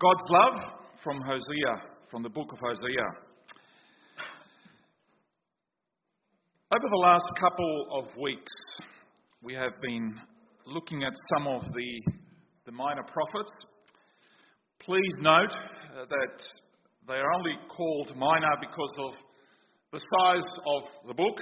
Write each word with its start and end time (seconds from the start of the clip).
God's 0.00 0.24
love 0.30 0.64
from 1.04 1.20
Hosea, 1.20 1.82
from 2.10 2.22
the 2.22 2.30
book 2.30 2.50
of 2.52 2.58
Hosea. 2.58 3.06
Over 6.74 6.88
the 6.88 7.02
last 7.02 7.26
couple 7.38 7.86
of 7.92 8.06
weeks, 8.16 8.52
we 9.42 9.52
have 9.52 9.78
been 9.82 10.18
looking 10.66 11.04
at 11.04 11.12
some 11.34 11.46
of 11.46 11.64
the, 11.74 12.12
the 12.64 12.72
minor 12.72 13.02
prophets. 13.02 13.50
Please 14.78 15.12
note 15.18 15.52
uh, 15.52 16.06
that 16.08 16.44
they 17.06 17.16
are 17.16 17.32
only 17.36 17.56
called 17.68 18.16
minor 18.16 18.56
because 18.58 18.94
of 19.00 19.12
the 19.92 20.00
size 20.16 20.56
of 20.66 21.08
the 21.08 21.14
book, 21.14 21.36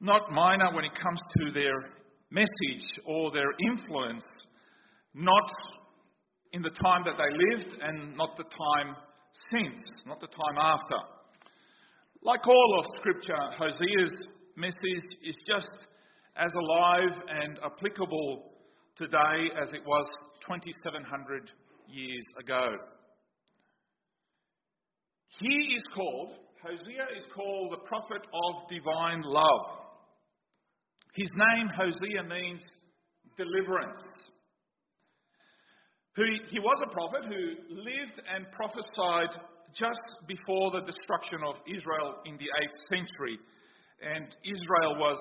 not 0.00 0.32
minor 0.32 0.74
when 0.74 0.86
it 0.86 0.98
comes 0.98 1.20
to 1.36 1.52
their 1.52 1.74
message 2.30 2.86
or 3.04 3.30
their 3.32 3.52
influence, 3.70 4.24
not 5.12 5.52
in 6.54 6.62
the 6.62 6.70
time 6.70 7.02
that 7.04 7.18
they 7.18 7.30
lived 7.50 7.76
and 7.82 8.16
not 8.16 8.36
the 8.36 8.44
time 8.44 8.94
since, 9.50 9.80
not 10.06 10.20
the 10.20 10.28
time 10.28 10.56
after. 10.56 10.94
Like 12.22 12.46
all 12.46 12.78
of 12.78 12.86
Scripture, 12.98 13.42
Hosea's 13.58 14.14
message 14.56 15.18
is 15.24 15.34
just 15.48 15.88
as 16.36 16.50
alive 16.56 17.22
and 17.28 17.58
applicable 17.58 18.52
today 18.96 19.50
as 19.60 19.68
it 19.70 19.82
was 19.84 20.06
2,700 20.46 21.50
years 21.88 22.24
ago. 22.38 22.66
He 25.40 25.74
is 25.74 25.82
called, 25.92 26.34
Hosea 26.62 27.06
is 27.16 27.24
called 27.34 27.72
the 27.72 27.84
prophet 27.88 28.22
of 28.22 28.68
divine 28.68 29.22
love. 29.22 29.66
His 31.14 31.30
name, 31.34 31.68
Hosea, 31.76 32.22
means 32.28 32.62
deliverance. 33.36 34.30
He 36.22 36.60
was 36.60 36.78
a 36.82 36.92
prophet 36.94 37.26
who 37.26 37.74
lived 37.74 38.22
and 38.30 38.46
prophesied 38.52 39.34
just 39.74 40.14
before 40.28 40.70
the 40.70 40.86
destruction 40.86 41.42
of 41.42 41.58
Israel 41.66 42.22
in 42.24 42.38
the 42.38 42.46
8th 42.54 42.78
century. 42.86 43.38
And 43.98 44.30
Israel 44.46 44.94
was 45.02 45.18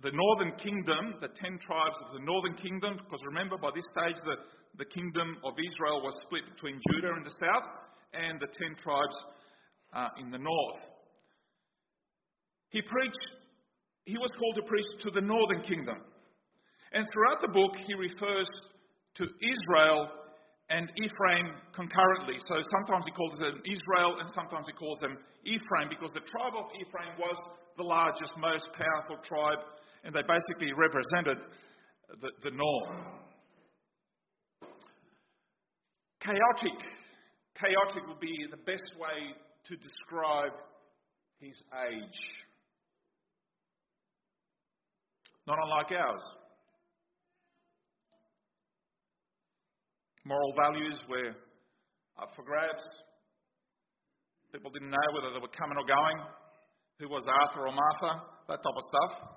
the 0.00 0.10
northern 0.12 0.56
kingdom, 0.56 1.20
the 1.20 1.28
ten 1.28 1.58
tribes 1.60 1.96
of 2.00 2.12
the 2.16 2.24
northern 2.24 2.54
kingdom, 2.56 2.96
because 2.96 3.20
remember, 3.26 3.58
by 3.58 3.70
this 3.74 3.84
stage, 3.92 4.16
the, 4.24 4.36
the 4.78 4.88
kingdom 4.88 5.36
of 5.44 5.52
Israel 5.60 6.00
was 6.00 6.16
split 6.24 6.48
between 6.54 6.80
Judah 6.90 7.12
in 7.16 7.24
the 7.24 7.36
south 7.36 7.68
and 8.12 8.40
the 8.40 8.48
ten 8.48 8.72
tribes 8.80 9.16
uh, 9.92 10.08
in 10.18 10.30
the 10.30 10.38
north. 10.38 10.82
He 12.70 12.80
preached, 12.80 13.36
he 14.06 14.16
was 14.16 14.30
called 14.38 14.56
to 14.56 14.62
preach 14.62 14.88
to 15.04 15.10
the 15.12 15.20
northern 15.20 15.60
kingdom. 15.62 16.00
And 16.92 17.04
throughout 17.12 17.40
the 17.40 17.52
book, 17.52 17.76
he 17.86 17.94
refers 17.94 18.48
to 19.16 19.24
Israel 19.24 20.08
and 20.70 20.90
Ephraim 21.02 21.54
concurrently. 21.74 22.36
So 22.46 22.62
sometimes 22.78 23.04
he 23.04 23.12
calls 23.12 23.36
them 23.38 23.60
Israel 23.66 24.16
and 24.20 24.28
sometimes 24.34 24.66
he 24.66 24.72
calls 24.72 24.98
them 24.98 25.18
Ephraim 25.44 25.88
because 25.88 26.12
the 26.12 26.24
tribe 26.24 26.54
of 26.56 26.70
Ephraim 26.80 27.18
was 27.18 27.36
the 27.76 27.82
largest, 27.82 28.32
most 28.38 28.68
powerful 28.72 29.16
tribe, 29.24 29.58
and 30.04 30.14
they 30.14 30.22
basically 30.22 30.72
represented 30.72 31.44
the, 32.20 32.30
the 32.44 32.50
north. 32.50 32.98
Chaotic. 36.20 36.78
Chaotic 37.58 38.06
would 38.06 38.20
be 38.20 38.46
the 38.50 38.62
best 38.64 38.94
way 38.98 39.34
to 39.66 39.76
describe 39.76 40.52
his 41.40 41.56
age. 41.90 42.20
Not 45.46 45.58
unlike 45.62 45.90
ours. 45.92 46.22
Moral 50.24 50.54
values 50.54 50.98
were 51.08 51.34
up 52.20 52.30
for 52.36 52.42
grabs. 52.42 52.82
People 54.52 54.70
didn't 54.70 54.90
know 54.90 55.08
whether 55.14 55.32
they 55.34 55.40
were 55.40 55.48
coming 55.48 55.76
or 55.78 55.86
going, 55.86 56.18
who 57.00 57.08
was 57.08 57.24
Arthur 57.26 57.66
or 57.66 57.72
Martha, 57.72 58.22
that 58.48 58.62
type 58.62 58.76
of 58.76 58.84
stuff. 58.86 59.32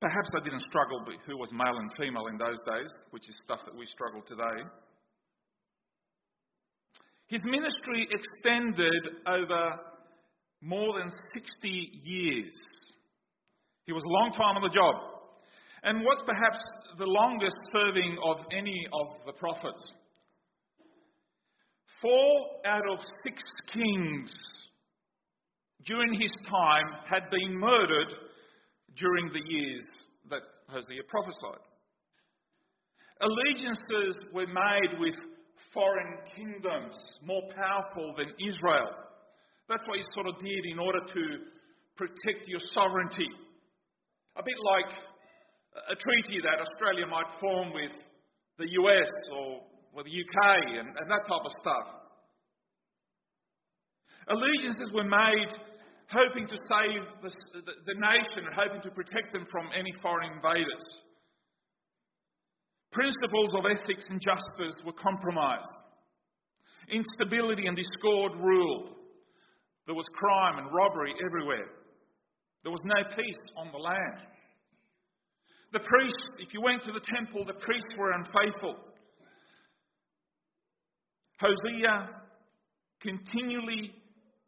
Perhaps 0.00 0.28
they 0.32 0.40
didn't 0.40 0.62
struggle 0.68 1.02
with 1.06 1.18
who 1.26 1.36
was 1.36 1.50
male 1.52 1.74
and 1.74 1.90
female 1.98 2.26
in 2.30 2.38
those 2.38 2.60
days, 2.70 2.90
which 3.10 3.28
is 3.28 3.34
stuff 3.42 3.60
that 3.64 3.74
we 3.74 3.84
struggle 3.86 4.22
today. 4.22 4.62
His 7.26 7.42
ministry 7.44 8.06
extended 8.08 9.26
over 9.26 9.80
more 10.62 10.98
than 10.98 11.10
60 11.34 11.68
years. 12.04 12.54
He 13.86 13.92
was 13.92 14.04
a 14.04 14.08
long 14.08 14.30
time 14.30 14.56
on 14.56 14.62
the 14.62 14.68
job 14.68 15.17
and 15.84 16.00
was 16.00 16.18
perhaps 16.26 16.58
the 16.98 17.06
longest 17.06 17.56
serving 17.72 18.16
of 18.24 18.38
any 18.52 18.78
of 18.92 19.26
the 19.26 19.32
prophets. 19.32 19.82
Four 22.00 22.46
out 22.66 22.88
of 22.90 22.98
six 23.24 23.42
kings 23.72 24.30
during 25.84 26.12
his 26.12 26.30
time 26.48 27.00
had 27.08 27.22
been 27.30 27.58
murdered 27.58 28.14
during 28.96 29.30
the 29.32 29.42
years 29.46 29.84
that 30.30 30.42
Hosea 30.68 31.02
prophesied. 31.08 31.64
Allegiances 33.20 34.16
were 34.32 34.46
made 34.46 35.00
with 35.00 35.14
foreign 35.74 36.18
kingdoms 36.36 36.96
more 37.24 37.42
powerful 37.54 38.14
than 38.16 38.28
Israel. 38.46 38.90
That's 39.68 39.86
what 39.86 39.96
he 39.96 40.04
sort 40.14 40.26
of 40.28 40.38
did 40.38 40.64
in 40.70 40.78
order 40.78 41.00
to 41.00 41.22
protect 41.96 42.46
your 42.46 42.60
sovereignty. 42.72 43.28
A 44.36 44.42
bit 44.42 44.54
like 44.76 44.94
a 45.90 45.96
treaty 45.96 46.40
that 46.42 46.60
Australia 46.60 47.06
might 47.06 47.30
form 47.40 47.72
with 47.72 47.94
the 48.58 48.68
US 48.82 49.10
or 49.32 49.62
with 49.94 50.06
the 50.06 50.14
UK 50.14 50.78
and, 50.78 50.88
and 50.88 51.06
that 51.10 51.24
type 51.26 51.44
of 51.44 51.52
stuff. 51.60 51.86
Allegiances 54.28 54.92
were 54.92 55.08
made 55.08 55.54
hoping 56.10 56.46
to 56.46 56.56
save 56.56 57.02
the, 57.22 57.30
the, 57.52 57.74
the 57.84 57.96
nation 58.00 58.48
and 58.48 58.54
hoping 58.54 58.80
to 58.80 58.90
protect 58.90 59.32
them 59.32 59.44
from 59.50 59.68
any 59.76 59.92
foreign 60.00 60.32
invaders. 60.32 60.86
Principles 62.92 63.52
of 63.54 63.64
ethics 63.68 64.06
and 64.08 64.20
justice 64.20 64.76
were 64.84 64.96
compromised. 64.96 65.68
Instability 66.90 67.66
and 67.66 67.76
discord 67.76 68.32
ruled. 68.36 68.96
There 69.84 69.94
was 69.94 70.08
crime 70.14 70.58
and 70.58 70.68
robbery 70.72 71.12
everywhere. 71.24 71.68
There 72.62 72.72
was 72.72 72.80
no 72.84 73.04
peace 73.14 73.42
on 73.56 73.70
the 73.72 73.78
land. 73.78 74.24
The 75.72 75.80
priests, 75.80 76.36
if 76.38 76.54
you 76.54 76.62
went 76.62 76.82
to 76.84 76.92
the 76.92 77.02
temple, 77.14 77.44
the 77.44 77.52
priests 77.52 77.94
were 77.98 78.12
unfaithful. 78.12 78.76
Hosea 81.40 82.08
continually 83.00 83.92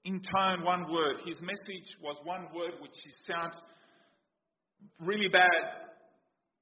intoned 0.05 0.65
one 0.65 0.91
word. 0.91 1.17
His 1.27 1.41
message 1.43 1.89
was 2.03 2.17
one 2.25 2.49
word 2.55 2.73
which 2.81 2.97
sounds 3.29 3.55
really 4.99 5.29
bad 5.29 5.91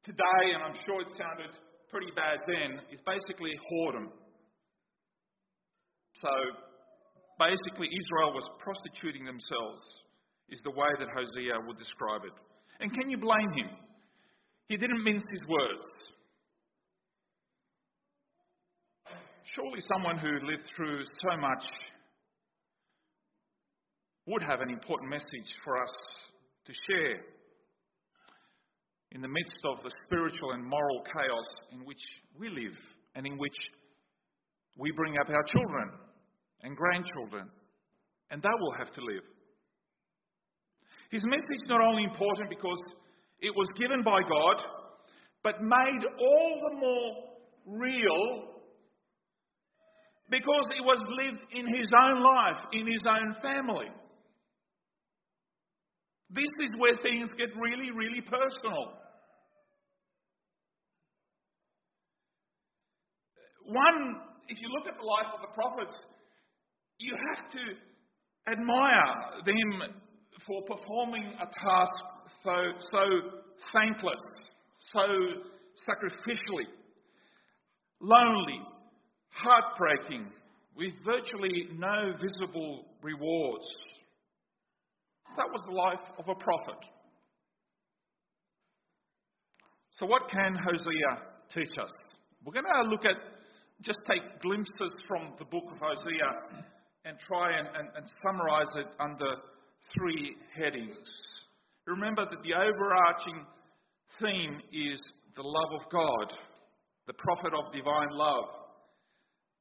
today, 0.03 0.53
and 0.55 0.63
I'm 0.63 0.75
sure 0.85 1.01
it 1.01 1.09
sounded 1.17 1.57
pretty 1.89 2.11
bad 2.17 2.39
then, 2.47 2.81
is 2.91 3.01
basically 3.07 3.53
whoredom. 3.71 4.11
So 6.17 6.29
basically, 7.39 7.89
Israel 7.89 8.35
was 8.35 8.45
prostituting 8.59 9.25
themselves, 9.25 9.83
is 10.51 10.61
the 10.65 10.71
way 10.71 10.91
that 10.99 11.09
Hosea 11.15 11.55
would 11.67 11.79
describe 11.79 12.23
it. 12.25 12.33
And 12.81 12.93
can 12.93 13.09
you 13.09 13.19
blame 13.19 13.53
him? 13.57 13.71
He 14.69 14.77
didn't 14.77 15.03
mince 15.03 15.25
his 15.31 15.43
words. 15.49 15.87
Surely 19.55 19.81
someone 19.81 20.19
who 20.19 20.47
lived 20.47 20.71
through 20.77 21.03
so 21.05 21.37
much 21.41 21.65
would 24.27 24.43
have 24.43 24.61
an 24.61 24.69
important 24.69 25.11
message 25.11 25.51
for 25.65 25.83
us 25.83 25.93
to 26.67 26.73
share 26.87 27.17
in 29.13 29.23
the 29.23 29.29
midst 29.29 29.65
of 29.65 29.83
the 29.83 29.91
spiritual 30.05 30.53
and 30.53 30.63
moral 30.63 31.03
chaos 31.05 31.47
in 31.73 31.87
which 31.87 32.03
we 32.39 32.51
live 32.51 32.77
and 33.15 33.27
in 33.27 33.39
which 33.39 33.57
we 34.77 34.93
bring 34.93 35.17
up 35.19 35.31
our 35.31 35.45
children 35.45 35.91
and 36.63 36.77
grandchildren, 36.77 37.49
and 38.31 38.43
they 38.43 38.49
will 38.61 38.75
have 38.77 38.91
to 38.93 39.01
live. 39.01 39.25
His 41.11 41.25
message 41.25 41.63
is 41.65 41.69
not 41.69 41.81
only 41.81 42.05
important 42.05 42.51
because 42.51 42.79
it 43.41 43.55
was 43.55 43.69
given 43.79 44.03
by 44.03 44.19
God, 44.21 44.63
but 45.43 45.63
made 45.63 46.05
all 46.21 46.61
the 46.69 46.77
more 46.77 47.79
real 47.79 48.59
because 50.31 50.67
it 50.77 50.85
was 50.85 50.99
lived 51.25 51.41
in 51.53 51.67
his 51.67 51.89
own 51.99 52.23
life, 52.23 52.65
in 52.73 52.87
his 52.87 53.03
own 53.09 53.35
family. 53.41 53.89
This 56.31 56.51
is 56.61 56.71
where 56.79 56.93
things 57.03 57.29
get 57.39 57.49
really, 57.57 57.91
really 57.95 58.21
personal. 58.21 58.93
One, 63.65 64.17
if 64.49 64.61
you 64.61 64.69
look 64.69 64.89
at 64.89 64.99
the 64.99 65.07
life 65.07 65.33
of 65.35 65.41
the 65.41 65.55
prophets, 65.55 65.99
you 66.99 67.13
have 67.31 67.49
to 67.51 67.65
admire 68.51 69.43
them 69.45 69.93
for 70.47 70.63
performing 70.65 71.33
a 71.41 71.47
task 71.47 71.93
so, 72.45 72.57
so 72.93 73.05
thankless, 73.73 74.21
so 74.93 75.07
sacrificially. 75.89 76.67
lonely, 78.01 78.61
heartbreaking, 79.31 80.27
with 80.77 80.93
virtually 81.05 81.69
no 81.77 82.13
visible 82.21 82.85
rewards. 83.03 83.67
That 85.37 85.49
was 85.51 85.63
the 85.69 85.75
life 85.75 86.07
of 86.19 86.29
a 86.29 86.35
prophet. 86.35 86.79
So, 89.91 90.07
what 90.07 90.31
can 90.31 90.55
Hosea 90.55 91.23
teach 91.53 91.77
us? 91.81 91.91
We're 92.45 92.53
going 92.53 92.67
to 92.73 92.89
look 92.89 93.05
at, 93.05 93.17
just 93.83 93.99
take 94.09 94.41
glimpses 94.41 95.03
from 95.09 95.33
the 95.39 95.45
book 95.45 95.65
of 95.73 95.79
Hosea 95.81 96.63
and 97.05 97.19
try 97.19 97.59
and, 97.59 97.67
and, 97.69 97.89
and 97.97 98.07
summarize 98.23 98.71
it 98.77 98.87
under 99.01 99.37
three 99.93 100.37
headings. 100.55 100.97
Remember 101.89 102.27
that 102.29 102.43
the 102.43 102.53
overarching 102.53 103.47
theme 104.21 104.61
is 104.73 105.01
the 105.37 105.43
love 105.43 105.81
of 105.81 105.91
God, 105.91 106.35
the 107.07 107.15
prophet 107.15 107.53
of 107.55 107.73
divine 107.73 108.11
love. 108.13 108.45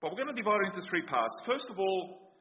But 0.01 0.11
we're 0.11 0.23
going 0.23 0.35
to 0.35 0.41
divide 0.41 0.59
it 0.65 0.75
into 0.75 0.87
three 0.89 1.03
parts. 1.03 1.33
First 1.45 1.65
of 1.71 1.79
all, 1.79 2.33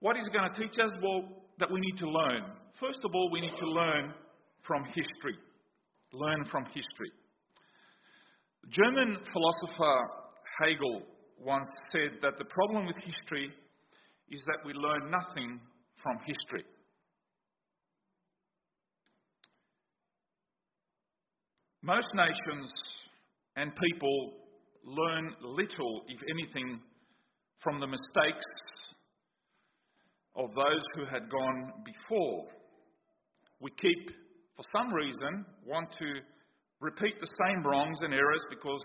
what 0.00 0.16
is 0.16 0.26
it 0.26 0.32
going 0.32 0.52
to 0.52 0.60
teach 0.60 0.78
us? 0.78 0.92
Well, 1.02 1.24
that 1.58 1.70
we 1.70 1.80
need 1.80 1.96
to 1.98 2.08
learn. 2.08 2.44
First 2.78 3.00
of 3.04 3.10
all, 3.14 3.30
we 3.32 3.40
need 3.40 3.56
to 3.58 3.66
learn 3.66 4.12
from 4.62 4.84
history. 4.84 5.36
Learn 6.12 6.44
from 6.44 6.64
history. 6.66 7.10
German 8.68 9.16
philosopher 9.32 9.96
Hegel 10.62 11.02
once 11.38 11.68
said 11.92 12.20
that 12.22 12.36
the 12.38 12.44
problem 12.44 12.86
with 12.86 12.96
history 12.96 13.50
is 14.30 14.42
that 14.46 14.58
we 14.64 14.72
learn 14.74 15.10
nothing 15.10 15.60
from 16.02 16.18
history. 16.26 16.64
Most 21.82 22.08
nations 22.14 22.70
and 23.56 23.72
people 23.74 24.32
learn 24.84 25.34
little, 25.40 26.02
if 26.08 26.20
anything, 26.30 26.80
from 27.62 27.80
the 27.80 27.86
mistakes 27.86 28.46
of 30.36 30.54
those 30.54 30.82
who 30.94 31.04
had 31.06 31.30
gone 31.30 31.72
before. 31.84 32.46
We 33.60 33.70
keep, 33.80 34.10
for 34.56 34.64
some 34.72 34.92
reason, 34.92 35.44
want 35.66 35.90
to 35.98 36.20
repeat 36.80 37.18
the 37.18 37.28
same 37.46 37.62
wrongs 37.62 37.98
and 38.02 38.14
errors 38.14 38.44
because 38.48 38.82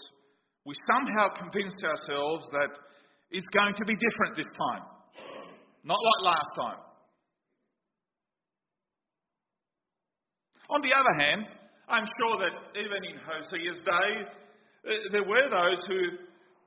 we 0.65 0.73
somehow 0.87 1.29
convince 1.37 1.75
ourselves 1.83 2.47
that 2.51 2.71
it's 3.31 3.45
going 3.53 3.73
to 3.75 3.85
be 3.85 3.95
different 3.95 4.35
this 4.35 4.51
time. 4.57 4.83
Not 5.83 5.99
like 6.01 6.33
last 6.33 6.49
time. 6.55 6.81
On 10.69 10.81
the 10.81 10.93
other 10.93 11.13
hand, 11.19 11.45
I'm 11.87 12.05
sure 12.05 12.37
that 12.41 12.79
even 12.79 13.01
in 13.05 13.17
Hosea's 13.21 13.83
day, 13.83 14.11
uh, 14.87 14.91
there 15.11 15.23
were 15.23 15.49
those 15.49 15.77
who 15.87 16.17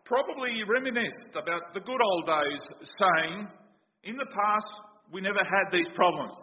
probably 0.05 0.63
reminisced 0.67 1.35
about 1.35 1.75
the 1.75 1.81
good 1.81 2.01
old 2.01 2.27
days, 2.27 2.91
saying, 3.01 3.49
In 4.05 4.17
the 4.17 4.27
past, 4.27 4.73
we 5.13 5.21
never 5.21 5.41
had 5.41 5.73
these 5.73 5.89
problems. 5.95 6.37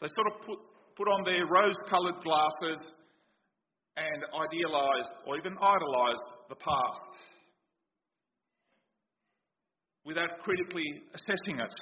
They 0.00 0.08
sort 0.08 0.26
of 0.32 0.40
put, 0.46 0.58
put 0.96 1.08
on 1.08 1.24
their 1.24 1.46
rose 1.46 1.78
coloured 1.88 2.20
glasses 2.22 2.82
and 3.96 4.24
idealised 4.34 5.14
or 5.26 5.38
even 5.38 5.52
idolised 5.60 6.26
the 6.48 6.56
past 6.56 7.00
without 10.04 10.30
critically 10.42 11.02
assessing 11.14 11.60
it. 11.60 11.74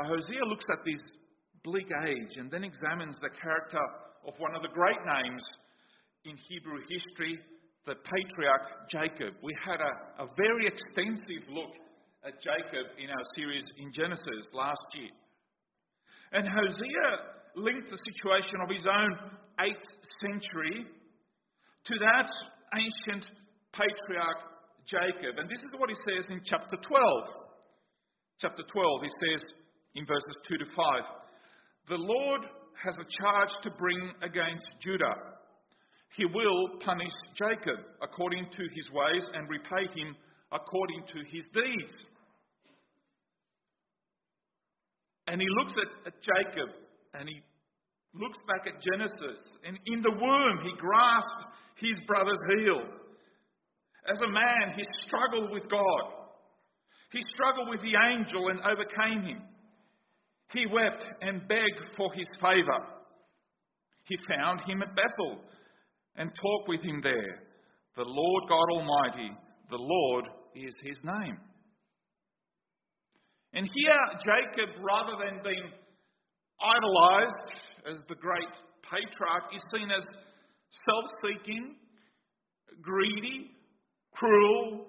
Hosea 0.00 0.44
looks 0.48 0.64
at 0.70 0.84
this 0.84 1.00
bleak 1.64 1.88
age 2.06 2.36
and 2.36 2.50
then 2.50 2.64
examines 2.64 3.16
the 3.20 3.30
character 3.30 3.82
of 4.26 4.34
one 4.38 4.54
of 4.54 4.62
the 4.62 4.72
great 4.72 5.00
names 5.04 5.42
in 6.24 6.36
Hebrew 6.48 6.80
history, 6.88 7.38
the 7.86 7.96
patriarch 7.96 8.88
Jacob. 8.88 9.34
We 9.42 9.52
had 9.64 9.80
a, 9.80 10.24
a 10.24 10.26
very 10.36 10.66
extensive 10.66 11.44
look 11.50 11.74
at 12.24 12.40
Jacob 12.40 12.94
in 12.98 13.10
our 13.10 13.26
series 13.34 13.64
in 13.78 13.92
Genesis 13.92 14.46
last 14.54 14.86
year. 14.94 15.10
And 16.32 16.46
Hosea 16.46 17.08
linked 17.56 17.90
the 17.90 17.98
situation 17.98 18.62
of 18.62 18.70
his 18.70 18.86
own 18.86 19.12
8th 19.60 19.92
century 20.22 20.86
to 21.84 21.94
that 21.98 22.30
ancient 22.78 23.26
patriarch 23.72 24.40
Jacob. 24.86 25.38
And 25.38 25.50
this 25.50 25.58
is 25.58 25.72
what 25.76 25.90
he 25.90 25.96
says 26.06 26.26
in 26.30 26.40
chapter 26.44 26.76
12. 26.76 27.42
Chapter 28.40 28.62
12, 28.62 29.02
he 29.02 29.10
says 29.26 29.46
in 29.94 30.06
verses 30.06 30.36
2 30.48 30.58
to 30.58 30.64
5 30.64 30.74
The 31.88 31.96
Lord 31.96 32.42
has 32.82 32.94
a 32.94 33.22
charge 33.22 33.52
to 33.62 33.70
bring 33.70 34.12
against 34.22 34.66
Judah. 34.80 35.14
He 36.16 36.24
will 36.26 36.78
punish 36.84 37.12
Jacob 37.34 37.78
according 38.02 38.46
to 38.50 38.62
his 38.74 38.90
ways 38.92 39.24
and 39.34 39.48
repay 39.48 39.88
him 39.94 40.14
according 40.52 41.04
to 41.08 41.18
his 41.30 41.46
deeds. 41.54 41.94
And 45.26 45.40
he 45.40 45.46
looks 45.56 45.72
at, 45.78 46.12
at 46.12 46.20
Jacob 46.20 46.68
and 47.14 47.28
he 47.28 47.40
looks 48.14 48.38
back 48.46 48.66
at 48.66 48.82
Genesis. 48.82 49.40
And 49.64 49.78
in 49.86 50.02
the 50.02 50.10
womb, 50.10 50.58
he 50.64 50.76
grasped 50.76 51.44
his 51.76 51.98
brother's 52.06 52.40
heel. 52.58 52.82
As 54.08 54.20
a 54.20 54.28
man, 54.28 54.74
he 54.76 54.82
struggled 55.06 55.52
with 55.52 55.68
God. 55.70 56.04
He 57.12 57.22
struggled 57.34 57.68
with 57.70 57.80
the 57.82 57.94
angel 58.12 58.48
and 58.48 58.60
overcame 58.60 59.22
him. 59.22 59.42
He 60.52 60.66
wept 60.66 61.04
and 61.20 61.48
begged 61.48 61.96
for 61.96 62.12
his 62.12 62.26
favor. 62.40 62.86
He 64.04 64.16
found 64.28 64.60
him 64.66 64.82
at 64.82 64.94
Bethel 64.94 65.40
and 66.16 66.30
talked 66.34 66.68
with 66.68 66.82
him 66.82 67.00
there. 67.02 67.42
The 67.96 68.04
Lord 68.04 68.44
God 68.48 68.70
Almighty, 68.72 69.30
the 69.70 69.78
Lord 69.78 70.24
is 70.54 70.74
his 70.82 70.98
name. 71.04 71.38
And 73.54 73.68
here, 73.74 73.98
Jacob, 74.24 74.70
rather 74.82 75.12
than 75.24 75.42
being 75.44 75.70
idolized 76.60 77.52
as 77.86 77.96
the 78.08 78.14
great 78.14 78.54
patriarch, 78.82 79.54
is 79.54 79.62
seen 79.74 79.90
as 79.90 80.04
self 80.86 81.04
seeking, 81.22 81.76
greedy, 82.80 83.50
cruel, 84.14 84.86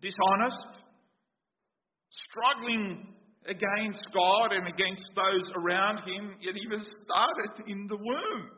dishonest, 0.00 0.80
struggling 2.10 3.13
against 3.46 4.00
God 4.12 4.52
and 4.52 4.66
against 4.68 5.04
those 5.14 5.52
around 5.56 5.98
him. 5.98 6.36
It 6.40 6.56
even 6.56 6.80
started 6.80 7.68
in 7.68 7.86
the 7.88 7.96
womb. 7.96 8.50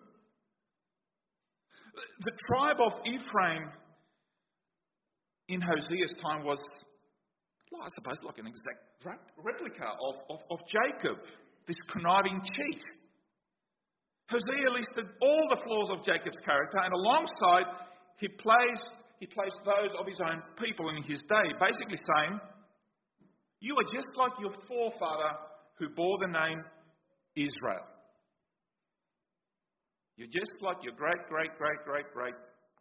The 2.21 2.33
tribe 2.49 2.81
of 2.81 2.93
Ephraim 3.07 3.71
in 5.49 5.61
Hosea's 5.61 6.13
time 6.23 6.45
was, 6.45 6.59
well, 7.73 7.83
I 7.83 7.89
suppose, 7.95 8.19
like 8.25 8.39
an 8.39 8.47
exact 8.47 9.31
replica 9.39 9.87
of, 9.87 10.15
of, 10.31 10.41
of 10.51 10.59
Jacob, 10.67 11.19
this 11.67 11.77
conniving 11.91 12.41
cheat. 12.55 12.83
Hosea 14.31 14.71
listed 14.71 15.07
all 15.23 15.47
the 15.51 15.63
flaws 15.63 15.91
of 15.93 16.05
Jacob's 16.05 16.39
character, 16.45 16.79
and 16.83 16.93
alongside, 16.93 17.67
he 18.19 18.29
placed, 18.29 18.91
he 19.21 19.27
placed 19.27 19.61
those 19.65 19.95
of 19.99 20.07
his 20.07 20.19
own 20.21 20.43
people 20.63 20.91
in 20.91 21.03
his 21.05 21.21
day, 21.29 21.47
basically 21.61 21.99
saying, 21.99 22.41
You 23.61 23.75
are 23.75 23.95
just 23.95 24.17
like 24.17 24.33
your 24.41 24.53
forefather 24.69 25.37
who 25.79 25.89
bore 25.91 26.19
the 26.21 26.33
name 26.33 26.63
Israel. 27.37 27.85
You're 30.17 30.29
just 30.29 30.57
like 30.63 30.79
your 30.83 30.95
great, 30.95 31.29
great, 31.29 31.51
great, 31.59 31.79
great, 31.85 32.07
great, 32.13 32.35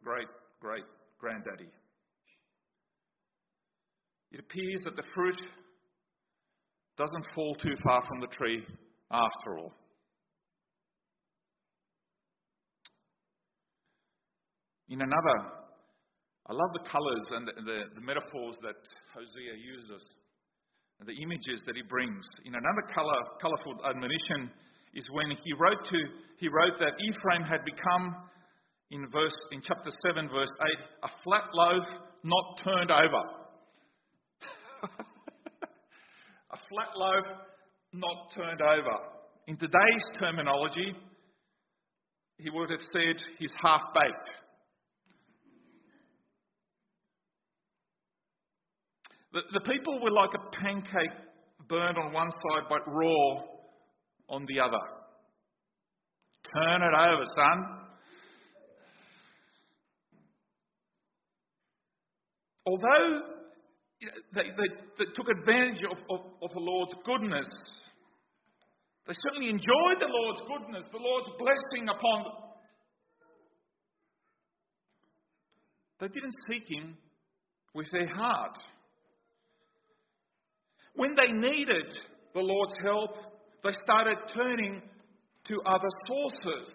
great, 0.03 0.27
great 0.61 0.83
granddaddy. 1.19 1.69
It 4.31 4.39
appears 4.39 4.81
that 4.85 4.95
the 4.95 5.03
fruit 5.13 5.39
doesn't 6.97 7.25
fall 7.33 7.55
too 7.55 7.75
far 7.83 8.01
from 8.07 8.19
the 8.21 8.27
tree 8.27 8.63
after 9.11 9.59
all. 9.59 9.73
In 14.87 15.01
another, 15.01 15.37
I 16.47 16.53
love 16.53 16.69
the 16.73 16.89
colours 16.89 17.25
and 17.31 17.47
the, 17.47 17.53
the, 17.63 17.79
the, 17.95 18.01
metaphors 18.01 18.55
that 18.61 18.77
Hosea 19.13 19.57
uses 19.57 20.03
the 21.03 21.13
images 21.21 21.61
that 21.65 21.75
he 21.75 21.83
brings. 21.83 22.23
In 22.45 22.55
another 22.55 22.87
colour, 22.93 23.19
colourful 23.41 23.85
admonition 23.89 24.49
is 24.93 25.03
when 25.11 25.27
he 25.43 25.53
wrote 25.59 25.83
to 25.85 25.99
he 26.37 26.47
wrote 26.47 26.77
that 26.79 26.93
Ephraim 27.03 27.43
had 27.43 27.63
become 27.65 28.15
in 28.91 29.09
verse 29.11 29.35
in 29.51 29.61
chapter 29.61 29.89
7 30.07 30.29
verse 30.29 30.51
8 31.03 31.09
a 31.09 31.09
flat 31.23 31.47
loaf 31.53 31.85
not 32.23 32.61
turned 32.63 32.91
over. 32.91 33.23
a 36.51 36.57
flat 36.69 36.95
loaf 36.95 37.25
not 37.93 38.31
turned 38.33 38.61
over. 38.61 38.97
In 39.47 39.57
today's 39.57 40.05
terminology, 40.17 40.95
he 42.37 42.49
would 42.49 42.69
have 42.69 42.81
said 42.91 43.21
he's 43.37 43.53
half 43.61 43.81
baked. 43.93 44.31
The, 49.35 49.41
the 49.51 49.59
people 49.59 49.99
were 50.01 50.11
like 50.11 50.29
a 50.33 50.55
pancake 50.55 51.11
burned 51.67 51.97
on 51.97 52.13
one 52.13 52.29
side 52.31 52.63
but 52.69 52.87
raw 52.87 53.43
on 54.29 54.45
the 54.47 54.61
other. 54.61 54.79
Turn 56.53 56.81
it 56.81 56.95
over, 56.95 57.23
son. 57.35 57.65
Although 62.65 63.21
they, 64.33 64.43
they, 64.43 64.69
they 64.99 65.05
took 65.13 65.27
advantage 65.27 65.83
of, 65.83 65.97
of, 66.09 66.25
of 66.41 66.49
the 66.53 66.59
Lord's 66.61 66.93
goodness, 67.03 67.47
they 69.05 69.13
certainly 69.19 69.49
enjoyed 69.49 69.99
the 69.99 70.07
Lord's 70.07 70.41
goodness, 70.47 70.85
the 70.93 70.97
Lord's 70.97 71.27
blessing 71.37 71.89
upon 71.89 72.23
them. 72.23 72.33
They 75.99 76.07
didn't 76.07 76.33
seek 76.49 76.69
Him 76.69 76.95
with 77.73 77.91
their 77.91 78.07
heart. 78.07 78.57
When 80.95 81.15
they 81.15 81.31
needed 81.31 81.97
the 82.33 82.41
Lord's 82.41 82.75
help, 82.83 83.11
they 83.63 83.73
started 83.83 84.17
turning 84.33 84.81
to 85.47 85.61
other 85.65 85.89
sources. 86.07 86.69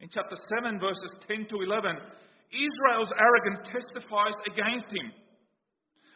In 0.00 0.08
chapter 0.12 0.36
7, 0.60 0.78
verses 0.80 1.10
10 1.28 1.46
to 1.48 1.56
11, 1.62 1.96
Israel's 2.52 3.12
arrogance 3.12 3.68
testifies 3.68 4.34
against 4.46 4.86
him. 4.86 5.12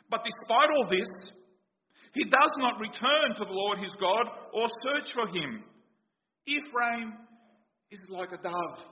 But 0.09 0.25
despite 0.25 0.71
all 0.77 0.87
this, 0.89 1.33
he 2.15 2.25
does 2.25 2.53
not 2.59 2.81
return 2.81 3.35
to 3.37 3.45
the 3.45 3.51
Lord 3.51 3.79
his 3.79 3.95
God 4.01 4.31
or 4.53 4.67
search 4.83 5.13
for 5.15 5.27
him. 5.29 5.65
Ephraim 6.47 7.15
is 7.91 8.01
like 8.09 8.31
a 8.33 8.43
dove, 8.43 8.87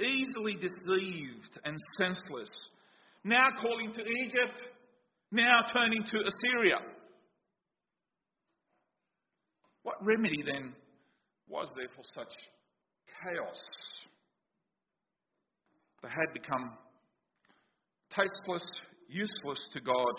easily 0.00 0.54
deceived 0.54 1.58
and 1.64 1.76
senseless, 1.98 2.50
now 3.22 3.48
calling 3.60 3.92
to 3.92 4.02
Egypt, 4.24 4.62
now 5.34 5.60
turning 5.72 6.02
to 6.04 6.18
Assyria. 6.18 6.76
What 9.82 9.96
remedy 10.00 10.42
then 10.42 10.72
was 11.48 11.68
there 11.76 11.88
for 11.94 12.02
such 12.14 12.32
chaos? 13.22 13.58
They 16.02 16.08
had 16.08 16.32
become 16.32 16.72
tasteless, 18.10 18.64
useless 19.08 19.60
to 19.72 19.80
God, 19.80 20.14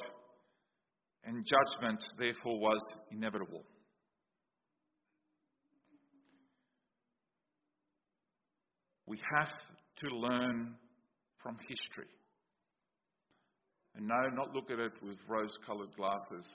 and 1.24 1.46
judgment 1.46 2.04
therefore 2.20 2.60
was 2.60 2.82
inevitable. 3.12 3.64
We 9.08 9.20
have 9.38 9.50
to 9.98 10.08
learn 10.16 10.76
from 11.42 11.58
history. 11.68 12.10
And 13.96 14.08
no, 14.08 14.30
not 14.34 14.54
look 14.54 14.70
at 14.70 14.80
it 14.80 14.92
with 15.02 15.18
rose 15.28 15.56
coloured 15.66 15.96
glasses, 15.96 16.48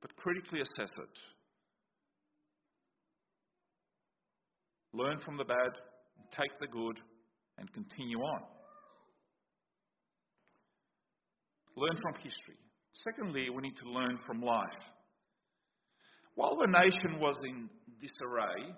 but 0.00 0.14
critically 0.16 0.60
assess 0.60 0.90
it. 0.90 1.18
Learn 4.92 5.18
from 5.24 5.36
the 5.36 5.44
bad, 5.44 5.70
take 6.36 6.58
the 6.60 6.66
good, 6.66 6.98
and 7.58 7.72
continue 7.72 8.18
on. 8.18 8.42
Learn 11.76 11.96
from 12.02 12.14
history. 12.14 12.58
Secondly, 12.92 13.48
we 13.48 13.62
need 13.62 13.76
to 13.76 13.88
learn 13.88 14.18
from 14.26 14.42
life. 14.42 14.84
While 16.34 16.56
the 16.56 16.66
nation 16.66 17.20
was 17.20 17.36
in 17.44 17.68
disarray, 18.00 18.74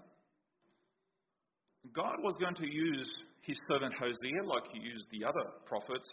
God 1.93 2.17
was 2.23 2.35
going 2.41 2.55
to 2.57 2.67
use 2.67 3.09
his 3.43 3.57
servant 3.69 3.95
Hosea, 3.99 4.45
like 4.45 4.65
he 4.73 4.81
used 4.81 5.09
the 5.11 5.25
other 5.27 5.51
prophets, 5.67 6.09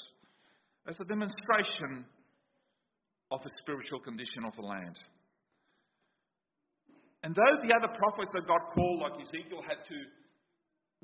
as 0.87 0.97
a 0.99 1.05
demonstration 1.05 2.05
of 3.31 3.41
the 3.43 3.49
spiritual 3.61 3.99
condition 3.99 4.43
of 4.45 4.55
the 4.55 4.61
land. 4.61 4.97
And 7.23 7.35
though 7.35 7.55
the 7.61 7.73
other 7.77 7.87
prophets 7.93 8.31
that 8.33 8.47
God 8.47 8.61
called, 8.73 9.01
like 9.01 9.21
Ezekiel, 9.21 9.61
had 9.61 9.85
to 9.85 9.97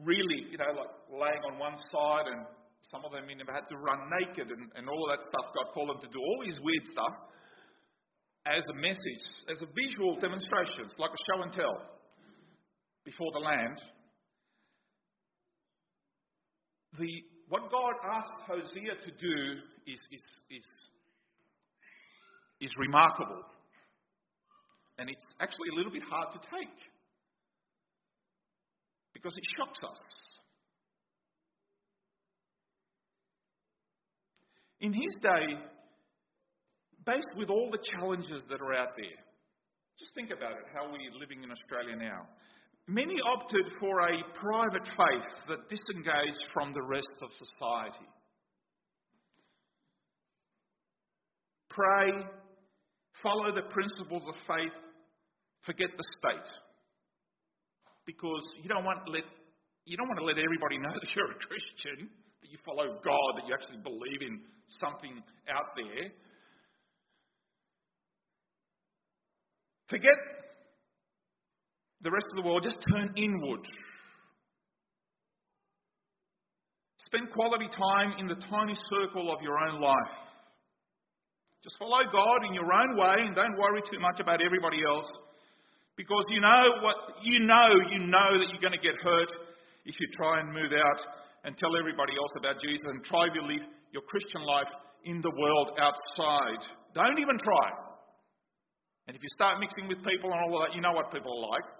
really, 0.01 0.49
you 0.49 0.57
know, 0.57 0.73
like 0.73 0.93
laying 1.13 1.43
on 1.45 1.59
one 1.59 1.75
side, 1.75 2.25
and 2.25 2.45
some 2.81 3.05
of 3.05 3.11
them 3.11 3.29
even 3.29 3.45
had 3.45 3.69
to 3.69 3.77
run 3.77 3.99
naked 4.19 4.49
and, 4.49 4.71
and 4.75 4.89
all 4.89 5.05
that 5.09 5.21
stuff, 5.21 5.53
God 5.53 5.73
called 5.73 5.89
them 5.89 6.01
to 6.01 6.09
do 6.09 6.19
all 6.19 6.39
these 6.43 6.57
weird 6.61 6.85
stuff 6.85 7.15
as 8.45 8.63
a 8.71 8.77
message, 8.81 9.25
as 9.49 9.57
a 9.61 9.69
visual 9.75 10.17
demonstration, 10.19 10.89
like 10.97 11.11
a 11.11 11.21
show 11.29 11.43
and 11.43 11.51
tell 11.51 11.77
before 13.05 13.31
the 13.33 13.39
land. 13.39 13.77
The, 16.97 17.11
what 17.49 17.71
God 17.71 17.93
asked 18.03 18.41
Hosea 18.47 18.95
to 19.03 19.11
do 19.11 19.37
is, 19.87 19.99
is, 20.11 20.25
is, 20.51 20.65
is 22.59 22.71
remarkable. 22.77 23.43
And 24.99 25.09
it's 25.09 25.23
actually 25.39 25.69
a 25.73 25.75
little 25.77 25.91
bit 25.91 26.03
hard 26.09 26.31
to 26.31 26.39
take 26.39 26.77
because 29.13 29.33
it 29.37 29.43
shocks 29.57 29.79
us. 29.83 30.03
In 34.81 34.93
his 34.93 35.13
day, 35.21 35.57
based 37.05 37.33
with 37.35 37.49
all 37.49 37.69
the 37.71 37.79
challenges 37.95 38.43
that 38.49 38.61
are 38.61 38.73
out 38.73 38.93
there, 38.97 39.19
just 39.97 40.13
think 40.13 40.29
about 40.29 40.51
it, 40.51 40.65
how 40.75 40.85
we're 40.85 41.19
living 41.19 41.41
in 41.41 41.49
Australia 41.49 41.95
now. 41.95 42.27
Many 42.87 43.15
opted 43.19 43.65
for 43.81 43.99
a 43.99 44.23
private 44.33 44.87
faith 44.87 45.29
that 45.49 45.67
disengaged 45.67 46.45
from 46.53 46.71
the 46.71 46.81
rest 46.81 47.11
of 47.21 47.29
society. 47.35 48.07
Pray, 51.69 52.09
follow 53.21 53.53
the 53.53 53.67
principles 53.73 54.23
of 54.27 54.35
faith, 54.47 54.73
forget 55.63 55.89
the 55.97 56.03
state. 56.17 56.49
Because 58.05 58.43
you 58.63 58.69
don't 58.69 58.85
want 58.85 58.99
let 59.11 59.23
you 59.83 59.97
don't 59.97 60.07
want 60.07 60.19
to 60.19 60.25
let 60.25 60.37
everybody 60.39 60.77
know 60.77 60.95
that 61.01 61.09
you're 61.13 61.31
a 61.31 61.39
Christian, 61.43 62.07
that 62.41 62.49
you 62.49 62.57
follow 62.63 62.99
God, 63.03 63.31
that 63.35 63.47
you 63.47 63.53
actually 63.53 63.83
believe 63.83 64.21
in 64.21 64.39
something 64.79 65.21
out 65.51 65.75
there. 65.75 66.11
Forget 69.89 70.46
the 72.01 72.11
rest 72.11 72.27
of 72.31 72.35
the 72.35 72.47
world, 72.47 72.63
just 72.63 72.77
turn 72.93 73.13
inward. 73.17 73.65
Spend 77.07 77.31
quality 77.31 77.67
time 77.71 78.19
in 78.19 78.27
the 78.27 78.35
tiny 78.35 78.75
circle 78.91 79.31
of 79.31 79.41
your 79.41 79.57
own 79.57 79.81
life. 79.81 80.15
Just 81.63 81.79
follow 81.79 82.03
God 82.11 82.45
in 82.47 82.53
your 82.53 82.71
own 82.71 82.97
way 82.97 83.25
and 83.25 83.35
don't 83.35 83.57
worry 83.57 83.81
too 83.89 83.99
much 83.99 84.19
about 84.19 84.43
everybody 84.43 84.79
else. 84.87 85.09
Because 85.95 86.23
you 86.29 86.41
know 86.41 86.83
what 86.83 86.95
you 87.23 87.39
know, 87.47 87.67
you 87.91 87.99
know 88.05 88.37
that 88.37 88.47
you're 88.51 88.61
going 88.61 88.77
to 88.77 88.85
get 88.85 88.95
hurt 89.01 89.31
if 89.85 89.95
you 89.99 90.07
try 90.13 90.39
and 90.39 90.53
move 90.53 90.71
out 90.71 91.01
and 91.43 91.57
tell 91.57 91.75
everybody 91.79 92.13
else 92.13 92.31
about 92.37 92.61
Jesus 92.61 92.85
and 92.85 93.03
try 93.03 93.27
to 93.27 93.41
live 93.41 93.63
your 93.91 94.03
Christian 94.03 94.43
life 94.43 94.69
in 95.05 95.21
the 95.21 95.31
world 95.31 95.79
outside. 95.79 96.61
Don't 96.93 97.19
even 97.19 97.37
try. 97.39 97.67
And 99.07 99.15
if 99.15 99.23
you 99.23 99.29
start 99.33 99.59
mixing 99.59 99.87
with 99.87 100.03
people 100.03 100.29
and 100.29 100.39
all 100.43 100.59
of 100.59 100.67
that, 100.67 100.75
you 100.75 100.81
know 100.81 100.91
what 100.91 101.11
people 101.11 101.31
are 101.31 101.49
like. 101.55 101.76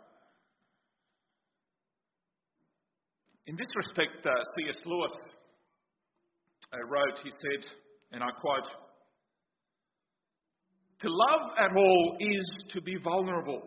In 3.47 3.55
this 3.55 3.67
respect, 3.77 4.25
uh, 4.25 4.31
C.S. 4.57 4.75
Lewis 4.85 5.11
uh, 6.73 6.77
wrote, 6.89 7.17
he 7.23 7.29
said, 7.31 7.71
and 8.11 8.21
I 8.21 8.27
quote, 8.41 8.67
To 10.99 11.07
love 11.09 11.51
at 11.57 11.71
all 11.73 12.17
is 12.19 12.65
to 12.73 12.81
be 12.81 12.97
vulnerable. 13.01 13.61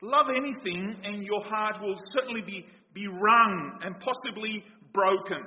Love 0.00 0.26
anything, 0.34 0.96
and 1.04 1.22
your 1.26 1.44
heart 1.44 1.76
will 1.82 1.94
certainly 2.12 2.40
be, 2.40 2.64
be 2.94 3.06
wrung 3.06 3.80
and 3.82 3.96
possibly 4.00 4.64
broken. 4.94 5.44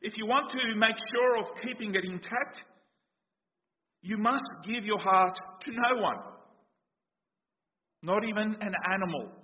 If 0.00 0.14
you 0.16 0.26
want 0.26 0.50
to 0.50 0.76
make 0.76 0.96
sure 1.14 1.38
of 1.38 1.46
keeping 1.62 1.94
it 1.94 2.04
intact, 2.04 2.60
you 4.00 4.16
must 4.16 4.44
give 4.66 4.86
your 4.86 4.98
heart 5.00 5.38
to 5.66 5.70
no 5.70 6.00
one, 6.00 6.16
not 8.02 8.24
even 8.24 8.56
an 8.60 8.74
animal. 8.90 9.41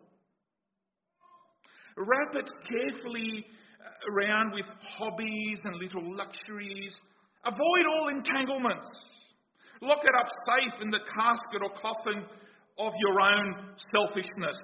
Wrap 1.98 2.34
it 2.34 2.48
carefully 2.62 3.44
uh, 3.44 4.12
around 4.12 4.52
with 4.54 4.66
hobbies 4.96 5.58
and 5.64 5.76
little 5.76 6.14
luxuries. 6.14 6.94
Avoid 7.44 7.86
all 7.86 8.08
entanglements. 8.08 8.88
Lock 9.82 9.98
it 10.02 10.14
up 10.18 10.28
safe 10.46 10.80
in 10.80 10.90
the 10.90 11.00
casket 11.16 11.62
or 11.62 11.70
coffin 11.80 12.22
of 12.78 12.92
your 13.00 13.20
own 13.20 13.74
selfishness. 13.92 14.56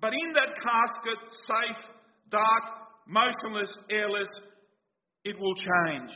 But 0.00 0.12
in 0.14 0.32
that 0.34 0.54
casket, 0.54 1.18
safe, 1.46 1.84
dark, 2.30 2.64
motionless, 3.06 3.70
airless, 3.90 4.28
it 5.24 5.38
will 5.38 5.54
change. 5.54 6.12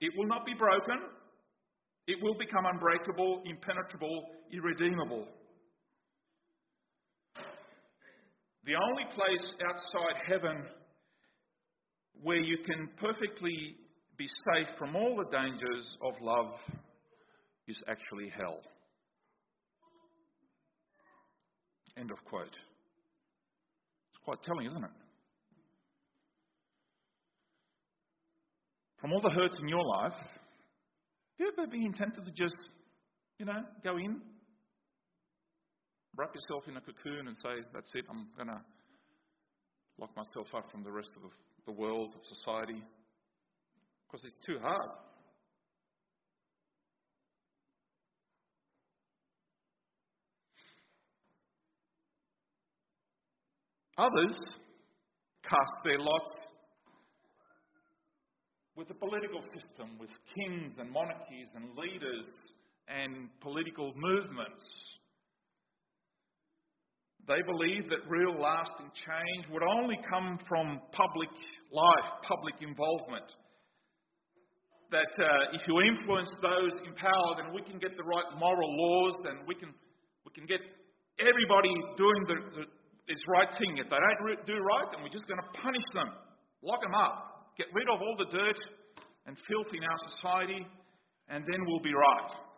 It 0.00 0.12
will 0.16 0.26
not 0.26 0.46
be 0.46 0.54
broken. 0.54 0.96
It 2.06 2.16
will 2.22 2.34
become 2.38 2.64
unbreakable, 2.66 3.42
impenetrable, 3.44 4.24
irredeemable. 4.52 5.28
The 8.64 8.76
only 8.76 9.04
place 9.14 9.54
outside 9.68 10.22
heaven 10.26 10.64
where 12.22 12.40
you 12.40 12.58
can 12.58 12.88
perfectly 12.96 13.76
be 14.18 14.26
safe 14.26 14.68
from 14.78 14.94
all 14.94 15.16
the 15.16 15.36
dangers 15.36 15.88
of 16.02 16.14
love 16.20 16.54
is 17.66 17.78
actually 17.88 18.30
hell. 18.36 18.60
End 21.96 22.10
of 22.10 22.22
quote. 22.24 22.44
It's 22.44 24.24
quite 24.24 24.42
telling, 24.42 24.66
isn't 24.66 24.84
it? 24.84 24.90
From 29.00 29.12
all 29.14 29.20
the 29.22 29.30
hurts 29.30 29.58
in 29.58 29.68
your 29.68 29.84
life, 29.84 30.12
have 30.12 30.28
you 31.38 31.50
ever 31.56 31.66
been 31.66 31.92
tempted 31.94 32.24
to 32.26 32.30
just, 32.32 32.72
you 33.38 33.46
know, 33.46 33.62
go 33.82 33.96
in 33.96 34.20
wrap 36.16 36.34
yourself 36.34 36.68
in 36.68 36.76
a 36.76 36.80
cocoon 36.80 37.26
and 37.26 37.36
say, 37.42 37.62
that's 37.72 37.90
it, 37.94 38.04
I'm 38.10 38.28
going 38.36 38.48
to 38.48 38.60
lock 39.98 40.10
myself 40.16 40.48
up 40.54 40.70
from 40.70 40.82
the 40.82 40.92
rest 40.92 41.12
of 41.16 41.30
the 41.66 41.72
world, 41.72 42.14
of 42.14 42.20
society? 42.24 42.82
Because 44.06 44.24
it's 44.24 44.40
too 44.46 44.58
hard. 44.60 44.90
Others 53.98 54.36
cast 55.42 55.74
their 55.84 55.98
lots 55.98 56.30
with 58.74 58.88
the 58.88 58.94
political 58.94 59.42
system, 59.42 59.98
with 60.00 60.08
kings 60.34 60.72
and 60.78 60.90
monarchies 60.90 61.50
and 61.54 61.76
leaders 61.76 62.24
and 62.88 63.28
political 63.40 63.92
movements. 63.94 64.64
They 67.28 67.42
believe 67.46 67.88
that 67.90 68.08
real 68.08 68.34
lasting 68.40 68.90
change 68.94 69.46
would 69.52 69.62
only 69.62 69.98
come 70.08 70.38
from 70.48 70.80
public 70.92 71.30
life, 71.70 72.08
public 72.22 72.54
involvement. 72.60 73.28
That 74.90 75.12
uh, 75.22 75.54
if 75.54 75.62
you 75.68 75.80
influence 75.86 76.32
those 76.42 76.74
in 76.82 76.92
power, 76.94 77.30
then 77.38 77.54
we 77.54 77.62
can 77.62 77.78
get 77.78 77.96
the 77.96 78.02
right 78.02 78.26
moral 78.38 78.66
laws 78.66 79.14
and 79.30 79.46
we 79.46 79.54
can, 79.54 79.70
we 80.26 80.32
can 80.34 80.46
get 80.46 80.58
everybody 81.20 81.70
doing 81.96 82.22
the, 82.26 82.36
the, 82.58 82.64
this 83.06 83.22
right 83.28 83.50
thing. 83.54 83.78
If 83.78 83.90
they 83.90 84.00
don't 84.00 84.46
do 84.46 84.58
right, 84.58 84.88
then 84.90 85.02
we're 85.02 85.14
just 85.14 85.28
going 85.28 85.38
to 85.38 85.50
punish 85.54 85.86
them, 85.94 86.10
lock 86.62 86.82
them 86.82 86.94
up, 86.98 87.54
get 87.56 87.68
rid 87.72 87.86
of 87.86 88.00
all 88.02 88.16
the 88.18 88.30
dirt 88.34 88.58
and 89.26 89.36
filth 89.46 89.70
in 89.70 89.84
our 89.84 90.00
society, 90.10 90.66
and 91.28 91.44
then 91.46 91.60
we'll 91.66 91.84
be 91.84 91.94
right. 91.94 92.49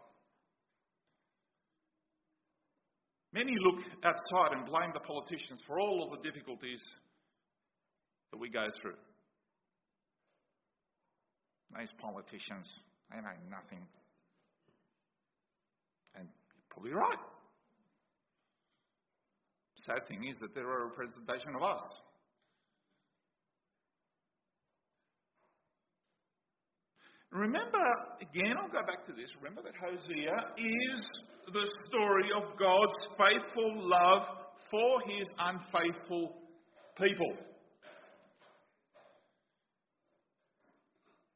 Many 3.32 3.52
look 3.64 3.80
outside 4.04 4.52
and 4.52 4.66
blame 4.66 4.90
the 4.92 5.00
politicians 5.00 5.60
for 5.66 5.80
all 5.80 6.04
of 6.04 6.10
the 6.10 6.28
difficulties 6.28 6.80
that 8.30 8.38
we 8.38 8.50
go 8.50 8.66
through. 8.80 8.96
These 11.78 11.88
politicians, 11.98 12.68
they 13.10 13.16
know 13.16 13.32
nothing. 13.48 13.86
And 16.14 16.28
you're 16.28 16.68
probably 16.68 16.92
right. 16.92 17.18
Sad 19.86 20.06
thing 20.06 20.28
is 20.28 20.36
that 20.40 20.54
they're 20.54 20.84
a 20.84 20.86
representation 20.86 21.56
of 21.56 21.62
us. 21.62 21.82
Remember, 27.30 27.82
again, 28.20 28.56
I'll 28.60 28.68
go 28.68 28.86
back 28.86 29.04
to 29.06 29.12
this. 29.12 29.30
Remember 29.40 29.62
that 29.62 29.72
Hosea 29.80 30.36
is 30.58 31.10
the 31.46 31.70
story 31.88 32.30
of 32.36 32.58
God's 32.58 32.94
faithful 33.18 33.88
love 33.88 34.22
for 34.70 35.00
his 35.10 35.26
unfaithful 35.38 36.36
people. 36.96 37.32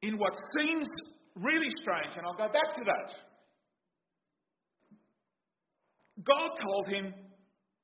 In 0.02 0.18
what 0.18 0.34
seems 0.58 0.86
really 1.34 1.68
strange, 1.80 2.16
and 2.16 2.26
I'll 2.26 2.36
go 2.36 2.52
back 2.52 2.75
to 2.75 2.84
that, 2.84 3.12
God 6.25 6.50
told 6.62 6.88
him 6.88 7.14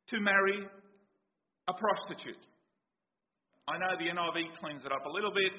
to 0.08 0.20
marry 0.20 0.66
a 1.68 1.74
prostitute. 1.74 2.38
I 3.68 3.78
know 3.78 3.96
the 3.98 4.06
NIV 4.06 4.58
cleans 4.58 4.84
it 4.84 4.92
up 4.92 5.04
a 5.06 5.10
little 5.10 5.32
bit, 5.32 5.52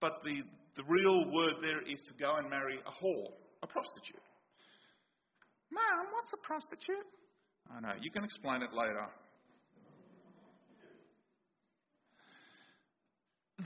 but 0.00 0.12
the, 0.24 0.42
the 0.76 0.84
real 0.86 1.32
word 1.32 1.54
there 1.62 1.82
is 1.82 2.00
to 2.06 2.12
go 2.18 2.36
and 2.36 2.48
marry 2.48 2.78
a 2.86 2.90
whore, 2.90 3.32
a 3.62 3.66
prostitute. 3.66 4.22
Mom, 5.72 6.06
what's 6.12 6.32
a 6.32 6.40
prostitute? 6.46 7.06
I 7.70 7.80
know, 7.80 7.94
you 8.00 8.10
can 8.10 8.24
explain 8.24 8.62
it 8.62 8.72
later. 8.72 9.06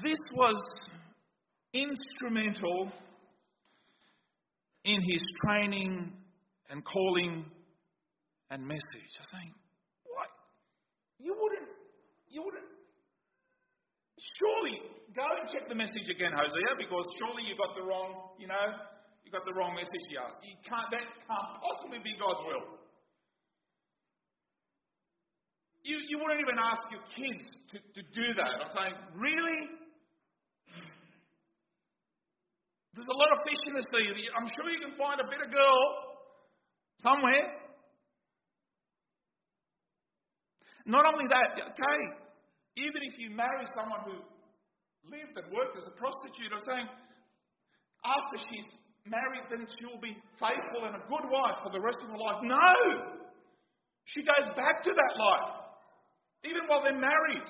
This 0.02 0.18
was 0.34 0.60
instrumental 1.72 2.92
in 4.84 5.00
his 5.00 5.22
training 5.46 6.12
and 6.68 6.84
calling 6.84 7.44
and 8.50 8.66
message. 8.66 9.12
I 9.20 9.38
think, 9.38 9.54
what? 10.04 10.28
You 11.18 11.34
wouldn't, 11.40 11.70
you 12.28 12.42
wouldn't. 12.44 12.64
Surely, 14.38 14.76
go 15.14 15.24
and 15.40 15.48
check 15.48 15.68
the 15.68 15.74
message 15.74 16.08
again, 16.10 16.32
Hosea, 16.36 16.76
because 16.76 17.06
surely 17.18 17.44
you 17.46 17.56
got 17.56 17.74
the 17.76 17.82
wrong, 17.82 18.34
you 18.38 18.48
know, 18.48 18.66
got 19.34 19.42
the 19.42 19.52
wrong 19.58 19.74
message 19.74 20.06
here. 20.06 20.22
You 20.46 20.54
can't, 20.62 20.86
that 20.94 21.02
can't 21.26 21.50
possibly 21.58 21.98
be 21.98 22.14
God's 22.14 22.46
will. 22.46 22.62
You, 25.82 25.98
you 26.06 26.22
wouldn't 26.22 26.38
even 26.38 26.54
ask 26.62 26.86
your 26.94 27.02
kids 27.10 27.50
to, 27.74 27.76
to 27.82 28.02
do 28.14 28.26
that. 28.38 28.62
I'm 28.62 28.70
saying, 28.70 28.94
really? 29.18 29.58
There's 32.94 33.10
a 33.10 33.18
lot 33.18 33.30
of 33.34 33.42
fish 33.42 33.62
in 33.66 33.74
the 33.74 33.84
sea. 33.90 34.06
I'm 34.38 34.46
sure 34.46 34.70
you 34.70 34.78
can 34.78 34.94
find 34.94 35.18
a 35.18 35.26
of 35.26 35.50
girl 35.50 35.82
somewhere. 37.02 37.58
Not 40.86 41.10
only 41.10 41.26
that, 41.26 41.58
okay, 41.58 42.00
even 42.78 43.02
if 43.10 43.18
you 43.18 43.34
marry 43.34 43.66
someone 43.74 44.06
who 44.06 44.14
lived 45.10 45.34
and 45.34 45.50
worked 45.50 45.76
as 45.76 45.84
a 45.90 45.94
prostitute, 45.98 46.54
I'm 46.54 46.62
saying 46.62 46.88
after 48.04 48.38
she's 48.38 48.70
married, 49.06 49.44
then 49.50 49.66
she'll 49.76 50.00
be 50.00 50.16
faithful 50.40 50.88
and 50.88 50.96
a 50.96 51.04
good 51.08 51.28
wife 51.28 51.60
for 51.62 51.70
the 51.72 51.80
rest 51.80 52.00
of 52.02 52.10
her 52.10 52.16
life. 52.16 52.40
No! 52.42 52.72
She 54.04 54.20
goes 54.20 54.48
back 54.56 54.82
to 54.82 54.92
that 54.92 55.14
life, 55.16 55.50
even 56.44 56.62
while 56.66 56.82
they're 56.82 56.92
married. 56.92 57.48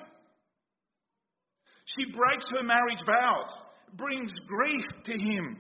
She 1.84 2.10
breaks 2.10 2.46
her 2.56 2.64
marriage 2.64 3.02
vows, 3.06 3.50
brings 3.94 4.32
grief 4.46 4.84
to 5.04 5.12
him. 5.12 5.58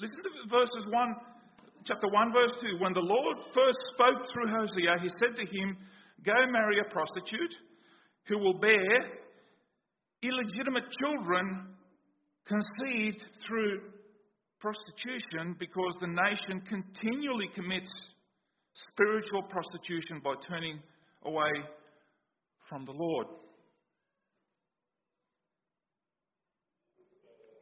Listen 0.00 0.16
to 0.16 0.48
verses 0.50 0.84
1, 0.90 1.14
chapter 1.84 2.08
1, 2.08 2.32
verse 2.32 2.52
2. 2.60 2.78
When 2.80 2.92
the 2.92 3.00
Lord 3.00 3.36
first 3.54 3.78
spoke 3.94 4.24
through 4.32 4.48
Hosea, 4.50 5.00
he 5.00 5.08
said 5.20 5.36
to 5.36 5.46
him, 5.46 5.76
Go 6.24 6.34
marry 6.50 6.80
a 6.80 6.90
prostitute 6.90 7.54
who 8.26 8.38
will 8.38 8.58
bear 8.58 9.22
illegitimate 10.22 10.84
children 11.00 11.76
conceived 12.46 13.24
through 13.46 13.80
prostitution 14.60 15.56
because 15.58 15.94
the 16.00 16.08
nation 16.08 16.60
continually 16.68 17.48
commits 17.54 17.90
spiritual 18.92 19.42
prostitution 19.42 20.20
by 20.22 20.34
turning 20.48 20.78
away 21.24 21.50
from 22.68 22.84
the 22.84 22.92
Lord. 22.92 23.26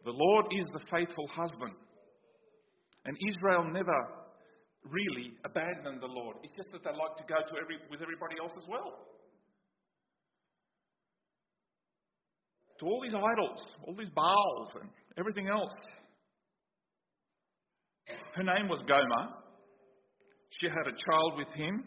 The 0.04 0.12
Lord 0.12 0.46
is 0.52 0.64
the 0.72 0.80
faithful 0.90 1.26
husband. 1.35 1.74
And 3.04 3.16
Israel 3.28 3.64
never 3.72 3.98
really 4.85 5.32
abandoned 5.44 6.00
the 6.00 6.06
Lord. 6.06 6.37
It's 6.42 6.54
just 6.56 6.70
that 6.72 6.82
they 6.85 6.90
like 6.90 7.16
to 7.18 7.24
go 7.26 7.35
to 7.35 7.54
every, 7.61 7.78
with 7.90 8.02
everybody 8.02 8.37
else 8.40 8.52
as 8.56 8.66
well. 8.68 9.06
To 12.80 12.87
all 12.87 13.00
these 13.02 13.14
idols, 13.14 13.62
all 13.87 13.94
these 13.96 14.11
Baals, 14.11 14.70
and 14.82 14.90
everything 15.18 15.48
else. 15.48 15.72
Her 18.07 18.42
name 18.42 18.69
was 18.69 18.83
Gomer. 18.83 19.35
She 20.51 20.69
had 20.69 20.87
a 20.87 20.97
child 20.97 21.38
with 21.38 21.53
him, 21.55 21.85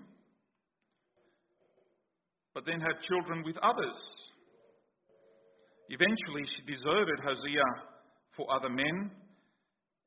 but 2.53 2.65
then 2.65 2.79
had 2.79 3.01
children 3.01 3.43
with 3.45 3.57
others. 3.57 3.97
Eventually, 5.89 6.43
she 6.45 6.71
deserted 6.71 7.19
Hosea 7.23 7.63
for 8.35 8.45
other 8.53 8.69
men 8.69 9.11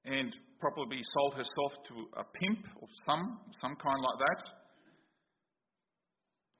and 0.04 0.36
probably 0.60 1.00
sold 1.02 1.34
herself 1.34 1.72
to 1.88 1.94
a 2.20 2.24
pimp 2.24 2.66
or 2.80 2.88
some, 3.06 3.40
some 3.60 3.74
kind 3.76 3.98
like 3.98 4.18
that. 4.18 4.42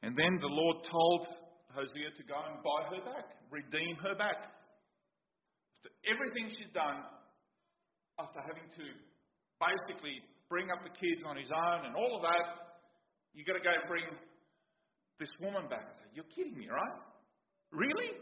And 0.03 0.17
then 0.17 0.39
the 0.41 0.49
Lord 0.49 0.77
told 0.91 1.29
Hosea 1.71 2.11
to 2.17 2.25
go 2.27 2.35
and 2.51 2.63
buy 2.63 2.97
her 2.97 3.05
back, 3.05 3.27
redeem 3.51 3.97
her 4.03 4.15
back. 4.15 4.51
After 5.79 5.91
everything 6.11 6.49
she's 6.49 6.73
done, 6.75 7.03
after 8.19 8.41
having 8.41 8.69
to 8.77 9.12
basically 9.63 10.19
bring 10.51 10.69
up 10.71 10.83
the 10.83 10.91
kids 10.91 11.23
on 11.25 11.39
his 11.39 11.49
own 11.49 11.87
and 11.87 11.95
all 11.95 12.19
of 12.19 12.23
that, 12.27 12.75
you've 13.33 13.47
got 13.47 13.55
to 13.55 13.65
go 13.65 13.71
and 13.71 13.87
bring 13.89 14.05
this 15.19 15.31
woman 15.41 15.71
back. 15.71 15.87
I 15.87 15.95
said, 16.03 16.11
You're 16.13 16.29
kidding 16.35 16.59
me, 16.59 16.67
right? 16.67 16.99
Really? 17.71 18.19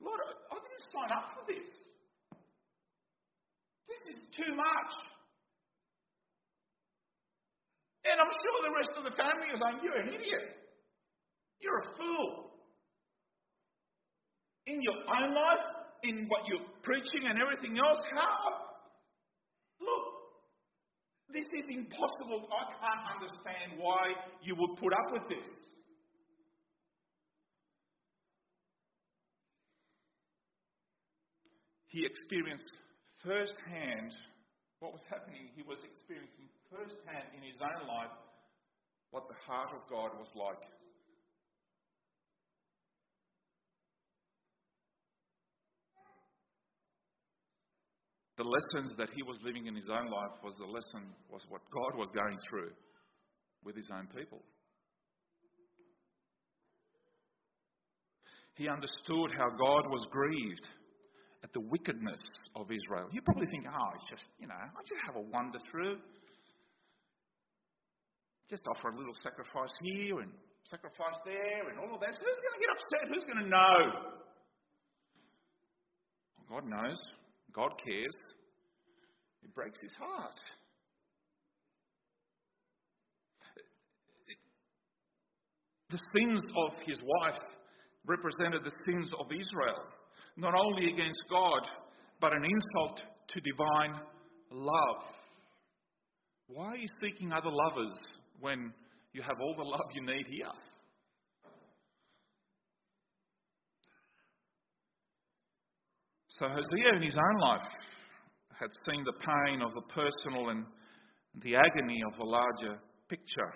Lord, 0.00 0.20
I 0.22 0.56
didn't 0.56 0.86
sign 0.94 1.10
up 1.12 1.26
for 1.36 1.44
this. 1.50 1.68
This 3.90 4.14
is 4.14 4.18
too 4.32 4.54
much. 4.54 4.92
And 8.08 8.16
I'm 8.16 8.32
sure 8.32 8.56
the 8.64 8.74
rest 8.74 8.92
of 8.96 9.04
the 9.04 9.14
family 9.18 9.52
is 9.52 9.60
saying, 9.60 9.84
You're 9.84 10.00
an 10.00 10.08
idiot. 10.08 10.56
You're 11.60 11.80
a 11.80 11.88
fool. 11.98 12.56
In 14.66 14.80
your 14.80 14.96
own 14.96 15.34
life, 15.34 15.79
in 16.02 16.26
what 16.28 16.42
you're 16.46 16.66
preaching 16.82 17.28
and 17.28 17.40
everything 17.40 17.78
else, 17.78 18.00
how? 18.14 18.70
Look, 19.80 20.04
this 21.32 21.44
is 21.44 21.66
impossible. 21.70 22.48
I 22.50 22.64
can't 22.80 23.04
understand 23.16 23.78
why 23.78 24.14
you 24.42 24.54
would 24.58 24.76
put 24.78 24.92
up 24.92 25.12
with 25.12 25.28
this. 25.28 25.48
He 31.86 32.06
experienced 32.06 32.70
firsthand 33.24 34.14
what 34.78 34.92
was 34.92 35.02
happening. 35.10 35.50
He 35.54 35.62
was 35.62 35.78
experiencing 35.84 36.48
firsthand 36.70 37.34
in 37.36 37.42
his 37.42 37.58
own 37.60 37.86
life 37.86 38.14
what 39.10 39.26
the 39.28 39.34
heart 39.46 39.70
of 39.74 39.82
God 39.90 40.14
was 40.18 40.30
like. 40.34 40.62
The 48.40 48.48
lessons 48.48 48.96
that 48.96 49.12
he 49.12 49.20
was 49.20 49.36
living 49.44 49.68
in 49.68 49.76
his 49.76 49.92
own 49.92 50.08
life 50.08 50.32
was 50.40 50.56
the 50.56 50.64
lesson, 50.64 51.12
was 51.28 51.44
what 51.52 51.60
God 51.68 51.92
was 52.00 52.08
going 52.16 52.40
through 52.48 52.72
with 53.68 53.76
his 53.76 53.84
own 53.92 54.08
people. 54.16 54.40
He 58.56 58.64
understood 58.64 59.36
how 59.36 59.52
God 59.52 59.92
was 59.92 60.08
grieved 60.08 60.66
at 61.44 61.52
the 61.52 61.60
wickedness 61.68 62.20
of 62.56 62.64
Israel. 62.72 63.12
You 63.12 63.20
probably 63.20 63.44
think, 63.52 63.68
oh, 63.68 63.90
it's 64.00 64.08
just, 64.08 64.24
you 64.40 64.48
know, 64.48 64.56
I 64.56 64.80
just 64.88 65.04
have 65.04 65.20
a 65.20 65.24
wander 65.28 65.60
through. 65.68 66.00
Just 68.48 68.64
offer 68.72 68.88
a 68.88 68.96
little 68.96 69.16
sacrifice 69.20 69.72
here 69.84 70.24
and 70.24 70.32
sacrifice 70.64 71.20
there 71.28 71.68
and 71.68 71.76
all 71.76 71.92
of 71.92 72.00
that. 72.00 72.16
Who's 72.16 72.40
going 72.40 72.56
to 72.56 72.62
get 72.64 72.72
upset? 72.72 73.04
Who's 73.12 73.26
going 73.28 73.44
to 73.44 73.50
know? 73.52 73.80
God 76.48 76.64
knows. 76.64 77.00
God 77.52 77.76
cares. 77.84 78.16
It 79.42 79.54
breaks 79.54 79.80
his 79.80 79.92
heart. 79.92 80.40
The 85.90 86.00
sins 86.16 86.40
of 86.66 86.78
his 86.86 87.00
wife 87.02 87.40
represented 88.06 88.62
the 88.64 88.72
sins 88.86 89.10
of 89.18 89.26
Israel, 89.26 89.82
not 90.36 90.54
only 90.54 90.92
against 90.92 91.20
God, 91.28 91.68
but 92.20 92.32
an 92.32 92.44
insult 92.44 93.02
to 93.28 93.40
divine 93.40 94.00
love. 94.50 95.04
Why 96.46 96.66
are 96.66 96.76
you 96.76 96.86
seeking 97.00 97.32
other 97.32 97.50
lovers 97.50 97.94
when 98.40 98.72
you 99.12 99.22
have 99.22 99.36
all 99.40 99.54
the 99.56 99.64
love 99.64 99.86
you 99.94 100.02
need 100.02 100.26
here? 100.28 100.52
So 106.28 106.48
Hosea, 106.48 106.96
in 106.96 107.02
his 107.02 107.16
own 107.16 107.40
life, 107.40 107.60
had 108.60 108.68
seen 108.84 109.02
the 109.04 109.16
pain 109.24 109.62
of 109.64 109.72
the 109.72 109.80
personal 109.88 110.50
and 110.50 110.64
the 111.40 111.56
agony 111.56 112.04
of 112.04 112.16
the 112.18 112.24
larger 112.24 112.76
picture. 113.08 113.52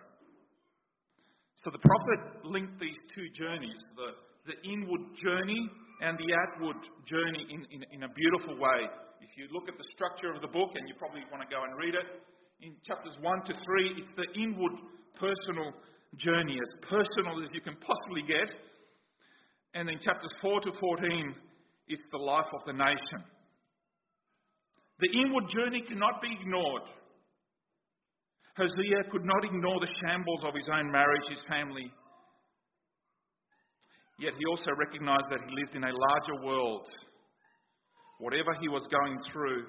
So 1.57 1.71
the 1.71 1.79
prophet 1.79 2.49
linked 2.49 2.81
these 2.81 2.97
two 3.13 3.29
journeys, 3.37 3.79
the, 3.97 4.17
the 4.49 4.57
inward 4.65 5.15
journey 5.21 5.61
and 6.01 6.19
the 6.19 6.31
outward 6.35 6.81
journey, 7.05 7.45
in, 7.53 7.61
in, 7.71 7.85
in 7.93 8.03
a 8.03 8.13
beautiful 8.17 8.57
way. 8.57 8.89
If 9.21 9.37
you 9.37 9.47
look 9.53 9.69
at 9.69 9.77
the 9.79 9.89
structure 9.95 10.33
of 10.33 10.41
the 10.43 10.49
book, 10.49 10.73
and 10.75 10.89
you 10.89 10.95
probably 10.99 11.23
want 11.31 11.45
to 11.45 11.51
go 11.55 11.63
and 11.63 11.77
read 11.77 11.95
it, 11.95 12.05
in 12.61 12.75
chapters 12.83 13.17
1 13.21 13.45
to 13.45 13.53
3, 13.53 13.95
it's 14.01 14.13
the 14.17 14.29
inward 14.41 14.73
personal 15.21 15.73
journey, 16.17 16.57
as 16.57 16.73
personal 16.83 17.43
as 17.43 17.49
you 17.53 17.61
can 17.61 17.77
possibly 17.79 18.23
get. 18.27 18.51
And 19.75 19.89
in 19.89 19.99
chapters 20.01 20.33
4 20.43 20.61
to 20.61 20.73
14, 20.81 21.35
it's 21.89 22.05
the 22.11 22.19
life 22.19 22.51
of 22.53 22.61
the 22.67 22.73
nation. 22.73 23.21
The 25.01 25.09
inward 25.21 25.49
journey 25.49 25.83
cannot 25.87 26.23
be 26.23 26.29
ignored. 26.41 26.83
Hosea 28.57 29.11
could 29.11 29.25
not 29.25 29.45
ignore 29.45 29.81
the 29.81 29.93
shambles 30.07 30.45
of 30.45 30.55
his 30.55 30.69
own 30.73 30.91
marriage, 30.93 31.29
his 31.29 31.43
family. 31.49 31.91
Yet 34.21 34.35
he 34.39 34.45
also 34.49 34.71
recognized 34.79 35.27
that 35.31 35.41
he 35.41 35.55
lived 35.55 35.75
in 35.75 35.83
a 35.83 35.93
larger 35.93 36.45
world. 36.45 36.89
Whatever 38.21 38.55
he 38.61 38.69
was 38.69 38.87
going 38.87 39.19
through, 39.33 39.65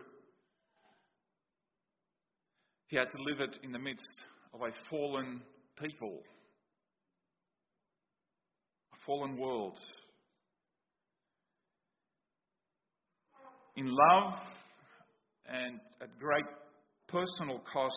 he 2.87 2.97
had 2.97 3.09
to 3.09 3.17
live 3.23 3.41
it 3.41 3.57
in 3.63 3.71
the 3.71 3.79
midst 3.79 4.19
of 4.53 4.61
a 4.61 4.71
fallen 4.87 5.41
people, 5.81 6.21
a 8.93 8.97
fallen 9.05 9.35
world. 9.37 9.79
in 13.75 13.87
love 13.87 14.33
and 15.47 15.79
at 16.01 16.17
great 16.19 16.45
personal 17.07 17.61
cost, 17.71 17.93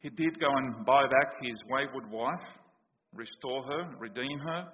he 0.00 0.10
did 0.10 0.40
go 0.40 0.48
and 0.48 0.84
buy 0.84 1.04
back 1.04 1.34
his 1.42 1.56
wayward 1.68 2.10
wife, 2.10 2.46
restore 3.14 3.62
her, 3.64 3.94
redeem 3.98 4.38
her, 4.38 4.68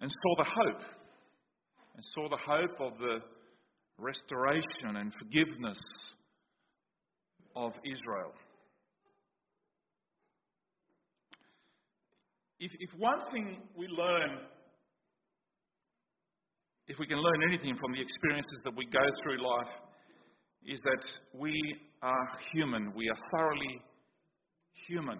and 0.00 0.10
saw 0.10 0.44
the 0.44 0.50
hope, 0.50 0.82
and 1.94 2.04
saw 2.14 2.28
the 2.28 2.38
hope 2.46 2.80
of 2.80 2.98
the 2.98 3.18
restoration 3.98 4.96
and 4.96 5.12
forgiveness 5.14 5.78
of 7.54 7.72
Israel. 7.84 8.32
If, 12.58 12.72
if 12.78 12.90
one 12.98 13.20
thing 13.30 13.58
we 13.76 13.86
learn 13.88 14.38
if 16.86 16.98
we 16.98 17.06
can 17.06 17.18
learn 17.18 17.42
anything 17.48 17.76
from 17.80 17.92
the 17.92 18.00
experiences 18.00 18.58
that 18.64 18.76
we 18.76 18.86
go 18.86 19.00
through 19.22 19.42
life, 19.42 19.72
is 20.66 20.80
that 20.80 21.38
we 21.38 21.54
are 22.02 22.28
human. 22.52 22.92
We 22.94 23.08
are 23.08 23.38
thoroughly 23.38 23.80
human. 24.86 25.18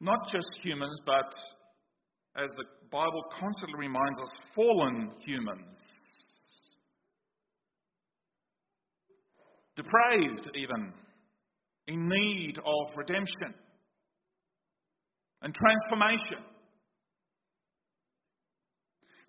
Not 0.00 0.30
just 0.32 0.48
humans, 0.62 0.98
but 1.06 1.34
as 2.36 2.48
the 2.56 2.64
Bible 2.90 3.24
constantly 3.30 3.78
reminds 3.78 4.20
us, 4.20 4.28
fallen 4.54 5.10
humans. 5.24 5.74
Depraved, 9.76 10.50
even, 10.54 10.92
in 11.86 12.08
need 12.08 12.58
of 12.58 12.96
redemption 12.96 13.54
and 15.42 15.54
transformation 15.54 16.51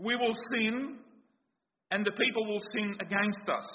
we 0.04 0.16
will 0.16 0.34
sin 0.52 0.98
and 1.92 2.06
the 2.06 2.12
people 2.12 2.46
will 2.46 2.62
sin 2.72 2.96
against 3.00 3.48
us. 3.48 3.68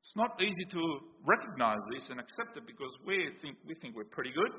It's 0.00 0.16
not 0.16 0.40
easy 0.40 0.64
to 0.70 1.00
recognize 1.26 1.80
this 1.92 2.08
and 2.10 2.18
accept 2.18 2.56
it 2.56 2.66
because 2.66 2.90
we 3.06 3.28
think, 3.42 3.56
we 3.66 3.74
think 3.74 3.94
we're 3.94 4.04
pretty 4.04 4.30
good 4.30 4.52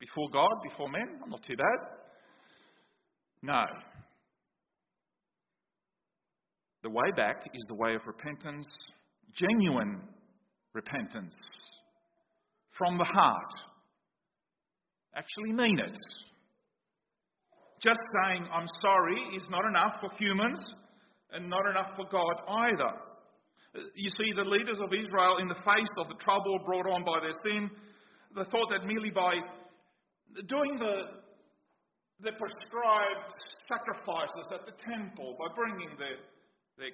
before 0.00 0.28
God, 0.32 0.50
before 0.62 0.88
men. 0.88 1.20
I'm 1.22 1.30
not 1.30 1.42
too 1.42 1.56
bad. 1.56 1.88
No. 3.42 3.64
The 6.82 6.90
way 6.90 7.10
back 7.16 7.48
is 7.54 7.64
the 7.68 7.74
way 7.74 7.94
of 7.94 8.00
repentance, 8.06 8.66
genuine 9.32 10.00
repentance 10.72 11.36
from 12.76 12.98
the 12.98 13.04
heart. 13.04 13.52
Actually 15.14 15.52
mean 15.52 15.78
it. 15.78 15.98
Just 17.80 18.00
saying, 18.22 18.46
I'm 18.52 18.66
sorry, 18.82 19.18
is 19.36 19.44
not 19.50 19.64
enough 19.64 20.00
for 20.00 20.10
humans 20.18 20.58
and 21.32 21.48
not 21.48 21.62
enough 21.70 21.94
for 21.94 22.06
God 22.10 22.34
either. 22.66 22.92
You 23.94 24.10
see, 24.10 24.32
the 24.34 24.48
leaders 24.48 24.80
of 24.80 24.90
Israel, 24.92 25.38
in 25.38 25.46
the 25.46 25.62
face 25.62 25.92
of 25.98 26.08
the 26.08 26.18
trouble 26.18 26.58
brought 26.64 26.90
on 26.90 27.04
by 27.04 27.20
their 27.20 27.36
sin, 27.44 27.70
they 28.34 28.44
thought 28.50 28.68
that 28.70 28.86
merely 28.86 29.10
by 29.10 29.38
doing 30.48 30.76
the, 30.76 31.22
the 32.20 32.32
prescribed 32.32 33.30
sacrifices 33.68 34.46
at 34.52 34.66
the 34.66 34.74
temple, 34.82 35.36
by 35.38 35.54
bringing 35.54 35.94
the, 35.98 36.18
the 36.78 36.90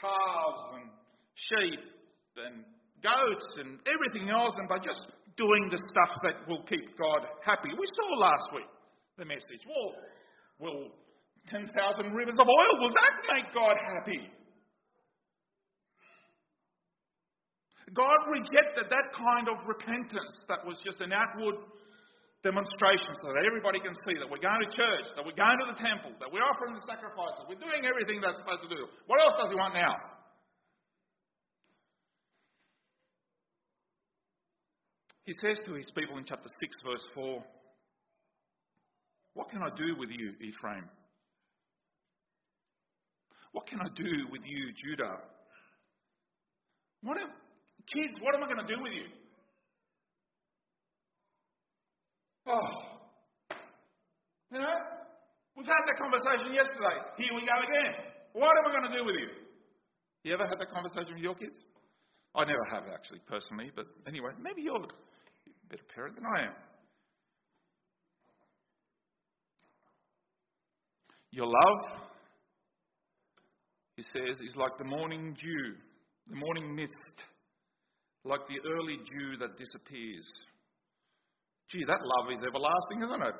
calves 0.00 0.62
and 0.80 0.88
sheep 1.34 1.80
and 2.38 2.64
goats 3.02 3.48
and 3.58 3.78
everything 3.84 4.30
else, 4.30 4.54
and 4.56 4.68
by 4.68 4.78
just 4.78 5.00
doing 5.36 5.68
the 5.70 5.80
stuff 5.90 6.12
that 6.22 6.48
will 6.48 6.62
keep 6.64 6.96
God 6.96 7.26
happy. 7.44 7.68
We 7.76 7.86
saw 7.98 8.08
last 8.20 8.46
week 8.54 8.70
the 9.18 9.24
message. 9.24 9.66
Well, 9.66 9.92
Will 10.62 10.94
10,000 11.50 11.66
rivers 12.14 12.38
of 12.38 12.46
oil, 12.46 12.72
will 12.78 12.94
that 12.94 13.14
make 13.34 13.50
God 13.50 13.74
happy? 13.82 14.30
God 17.90 18.20
rejected 18.30 18.86
that 18.88 19.10
kind 19.10 19.50
of 19.50 19.58
repentance 19.66 20.38
that 20.46 20.62
was 20.64 20.78
just 20.86 21.02
an 21.02 21.12
outward 21.12 21.66
demonstration 22.46 23.10
so 23.26 23.34
that 23.34 23.42
everybody 23.42 23.82
can 23.82 23.92
see 24.06 24.14
that 24.22 24.30
we're 24.30 24.40
going 24.40 24.62
to 24.62 24.70
church, 24.70 25.06
that 25.18 25.26
we're 25.26 25.34
going 25.34 25.58
to 25.66 25.74
the 25.74 25.78
temple, 25.82 26.14
that 26.22 26.30
we're 26.30 26.46
offering 26.46 26.78
the 26.78 26.86
sacrifices, 26.86 27.42
we're 27.50 27.60
doing 27.60 27.82
everything 27.82 28.22
that's 28.22 28.38
supposed 28.38 28.62
to 28.62 28.70
do. 28.70 28.86
What 29.10 29.18
else 29.18 29.34
does 29.34 29.50
he 29.50 29.58
want 29.58 29.74
now? 29.74 29.98
He 35.26 35.34
says 35.42 35.58
to 35.66 35.74
his 35.74 35.90
people 35.90 36.18
in 36.18 36.24
chapter 36.24 36.48
6, 36.48 36.76
verse 36.86 37.06
4 37.14 37.42
what 39.34 39.50
can 39.50 39.62
I 39.62 39.70
do 39.76 39.96
with 39.98 40.10
you, 40.10 40.32
Ephraim? 40.40 40.84
What 43.52 43.66
can 43.66 43.80
I 43.80 43.88
do 43.94 44.10
with 44.30 44.42
you, 44.44 44.72
Judah? 44.72 45.16
What 47.02 47.18
am, 47.18 47.28
kids, 47.86 48.14
what 48.20 48.34
am 48.34 48.42
I 48.42 48.46
going 48.46 48.66
to 48.66 48.74
do 48.74 48.82
with 48.82 48.92
you? 48.92 49.06
Oh, 52.46 52.58
you 54.52 54.58
know, 54.58 54.76
we've 55.56 55.66
had 55.66 55.82
that 55.86 55.96
conversation 55.98 56.54
yesterday. 56.54 56.96
Here 57.16 57.32
we 57.34 57.46
go 57.46 57.56
again. 57.56 57.92
What 58.32 58.52
am 58.58 58.66
I 58.66 58.70
going 58.80 58.92
to 58.92 58.98
do 58.98 59.04
with 59.04 59.16
you? 59.20 59.28
You 60.24 60.34
ever 60.34 60.46
had 60.46 60.58
that 60.60 60.70
conversation 60.70 61.14
with 61.14 61.22
your 61.22 61.34
kids? 61.34 61.58
I 62.34 62.44
never 62.44 62.64
have, 62.70 62.84
actually, 62.92 63.20
personally, 63.28 63.70
but 63.74 63.86
anyway, 64.06 64.30
maybe 64.40 64.62
you're 64.62 64.76
a 64.76 64.88
better 65.68 65.84
parent 65.94 66.16
than 66.16 66.24
I 66.36 66.46
am. 66.46 66.54
Your 71.32 71.46
love, 71.46 72.04
he 73.96 74.02
says, 74.02 74.36
is 74.44 74.54
like 74.54 74.76
the 74.76 74.84
morning 74.84 75.32
dew, 75.32 75.74
the 76.28 76.36
morning 76.36 76.76
mist, 76.76 77.24
like 78.24 78.40
the 78.48 78.60
early 78.68 78.98
dew 79.00 79.38
that 79.40 79.56
disappears. 79.56 80.28
Gee, 81.70 81.84
that 81.88 82.00
love 82.04 82.30
is 82.30 82.38
everlasting, 82.44 83.00
isn't 83.00 83.22
it? 83.22 83.36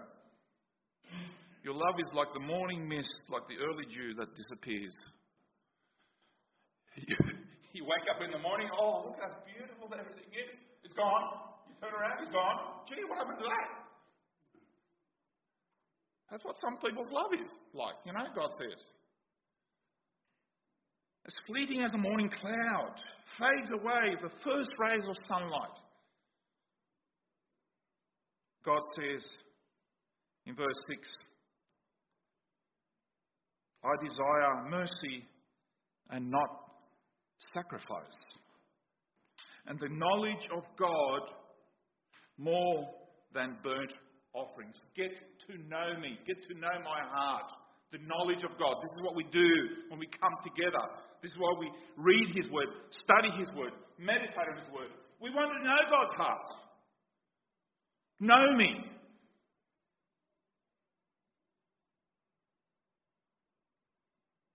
Your 1.63 1.75
love 1.75 2.01
is 2.01 2.11
like 2.17 2.33
the 2.33 2.41
morning 2.41 2.89
mist, 2.89 3.13
like 3.29 3.45
the 3.47 3.61
early 3.61 3.85
dew 3.93 4.15
that 4.17 4.35
disappears. 4.35 4.97
You, 6.97 7.17
you 7.73 7.85
wake 7.85 8.09
up 8.09 8.25
in 8.25 8.33
the 8.33 8.41
morning, 8.41 8.69
oh, 8.73 9.05
look 9.13 9.21
how 9.21 9.37
beautiful 9.45 9.93
everything 9.93 10.33
is. 10.33 10.53
It's 10.83 10.95
gone. 10.95 11.25
You 11.69 11.77
turn 11.77 11.93
around, 11.93 12.25
it's 12.25 12.33
gone. 12.33 12.57
Gee, 12.89 13.05
what 13.05 13.21
happened 13.21 13.39
to 13.45 13.49
that? 13.53 13.82
That's 16.31 16.45
what 16.45 16.57
some 16.65 16.79
people's 16.79 17.11
love 17.13 17.33
is 17.39 17.49
like, 17.75 17.95
you 18.07 18.13
know, 18.13 18.25
God 18.35 18.51
says. 18.59 18.81
As 21.27 21.35
fleeting 21.47 21.83
as 21.83 21.93
a 21.95 21.99
morning 21.99 22.31
cloud, 22.31 22.95
fades 23.39 23.71
away 23.71 24.17
the 24.21 24.31
first 24.45 24.71
rays 24.79 25.05
of 25.09 25.17
sunlight. 25.29 25.79
God 28.65 28.81
says 28.97 29.29
in 30.47 30.55
verse 30.55 30.75
6 30.89 31.09
I 33.85 34.05
desire 34.05 34.71
mercy 34.71 35.27
and 36.11 36.31
not 36.31 36.49
sacrifice, 37.55 38.19
and 39.67 39.79
the 39.81 39.89
knowledge 39.89 40.49
of 40.57 40.63
God 40.79 41.21
more 42.39 42.87
than 43.35 43.57
burnt 43.65 43.93
offerings. 44.35 44.81
Get 44.97 45.15
to 45.49 45.53
know 45.69 46.01
me, 46.01 46.19
get 46.27 46.37
to 46.49 46.55
know 46.55 46.77
my 46.85 47.01
heart, 47.05 47.53
the 47.93 47.99
knowledge 48.09 48.45
of 48.45 48.57
God. 48.59 48.75
This 48.81 48.93
is 48.97 49.03
what 49.05 49.15
we 49.15 49.25
do 49.33 49.51
when 49.89 50.01
we 50.01 50.09
come 50.09 50.33
together. 50.43 50.81
This 51.21 51.31
is 51.31 51.39
why 51.39 51.53
we 51.61 51.69
read 51.97 52.35
His 52.35 52.49
Word, 52.49 52.69
study 52.91 53.31
His 53.39 53.51
Word, 53.53 53.73
meditate 53.99 54.49
on 54.51 54.59
His 54.59 54.69
Word. 54.71 54.91
We 55.21 55.31
want 55.31 55.53
to 55.53 55.61
know 55.63 55.81
God's 55.91 56.15
heart. 56.17 56.49
Know 58.21 58.57
me. 58.57 58.93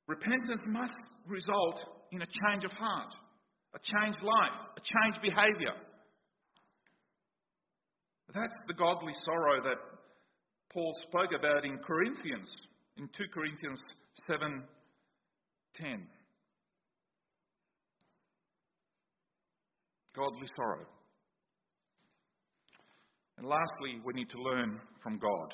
Repentance 0.08 0.62
must 0.68 0.94
result 1.28 1.84
in 2.12 2.22
a 2.22 2.26
change 2.26 2.63
of 2.63 2.72
heart, 2.72 3.13
a 3.76 3.80
changed 3.80 4.24
life, 4.24 4.58
a 4.78 4.82
changed 4.82 5.22
behavior. 5.22 5.76
That's 8.34 8.62
the 8.68 8.74
godly 8.74 9.13
sorrow 9.26 9.62
that 9.63 9.78
Paul 10.72 10.94
spoke 11.08 11.32
about 11.38 11.66
in 11.66 11.78
Corinthians, 11.80 12.50
in 12.98 13.08
2 13.08 13.24
Corinthians 13.34 13.82
7:10. 14.28 16.08
Godly 20.16 20.48
sorrow. 20.56 20.86
And 23.38 23.46
lastly, 23.46 24.02
we 24.04 24.13
need 24.13 24.30
to 24.32 24.42
learn 24.42 24.82
from 25.02 25.20
God. 25.20 25.54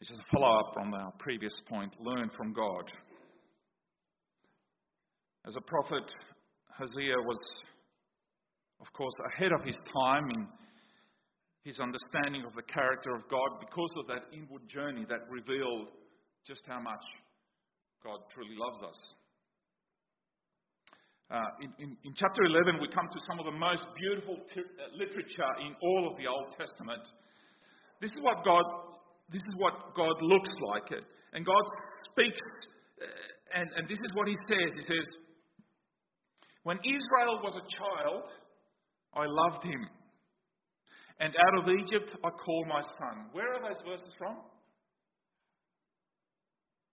This 0.00 0.10
is 0.10 0.18
a 0.18 0.36
follow 0.36 0.58
up 0.58 0.72
from 0.74 0.94
our 0.94 1.12
previous 1.18 1.52
point 1.68 1.94
learn 2.00 2.30
from 2.36 2.52
God. 2.52 2.90
As 5.46 5.56
a 5.56 5.60
prophet, 5.60 6.02
Hosea 6.76 7.14
was, 7.24 7.38
of 8.80 8.92
course, 8.92 9.14
ahead 9.32 9.52
of 9.52 9.64
his 9.64 9.76
time 9.92 10.24
in 10.30 10.46
his 11.62 11.78
understanding 11.80 12.44
of 12.46 12.54
the 12.54 12.62
character 12.62 13.14
of 13.14 13.28
God 13.28 13.60
because 13.60 13.92
of 13.98 14.06
that 14.08 14.32
inward 14.32 14.66
journey 14.68 15.04
that 15.08 15.28
revealed 15.28 15.88
just 16.46 16.64
how 16.66 16.80
much 16.80 17.04
God 18.02 18.18
truly 18.32 18.56
loves 18.56 18.80
us. 18.82 19.00
Uh, 21.30 21.38
in, 21.62 21.70
in, 21.78 21.90
in, 22.02 22.12
chapter 22.16 22.42
11, 22.42 22.80
we 22.80 22.88
come 22.88 23.06
to 23.06 23.20
some 23.30 23.38
of 23.38 23.46
the 23.46 23.54
most 23.54 23.86
beautiful 23.94 24.34
uh, 24.34 24.90
literature 24.98 25.52
in 25.62 25.76
all 25.78 26.10
of 26.10 26.18
the 26.18 26.26
Old 26.26 26.50
Testament. 26.58 27.06
This 28.00 28.10
is 28.10 28.20
what 28.20 28.42
God, 28.42 28.64
this 29.30 29.44
is 29.46 29.54
what 29.58 29.94
God 29.94 30.16
looks 30.22 30.50
like, 30.74 30.90
and 31.32 31.46
God 31.46 31.64
speaks, 32.10 32.42
uh, 32.98 33.60
and, 33.60 33.70
and 33.76 33.86
this 33.86 34.00
is 34.02 34.10
what 34.16 34.26
He 34.26 34.34
says. 34.48 34.74
He 34.74 34.82
says, 34.82 35.06
"When 36.64 36.78
Israel 36.82 37.38
was 37.44 37.54
a 37.54 37.66
child, 37.78 38.26
I 39.14 39.26
loved 39.26 39.64
him, 39.64 39.88
and 41.18 41.34
out 41.34 41.58
of 41.62 41.68
Egypt 41.80 42.14
I 42.24 42.30
call 42.30 42.64
my 42.66 42.80
son." 42.82 43.28
Where 43.32 43.52
are 43.54 43.62
those 43.62 43.82
verses 43.84 44.14
from? 44.18 44.36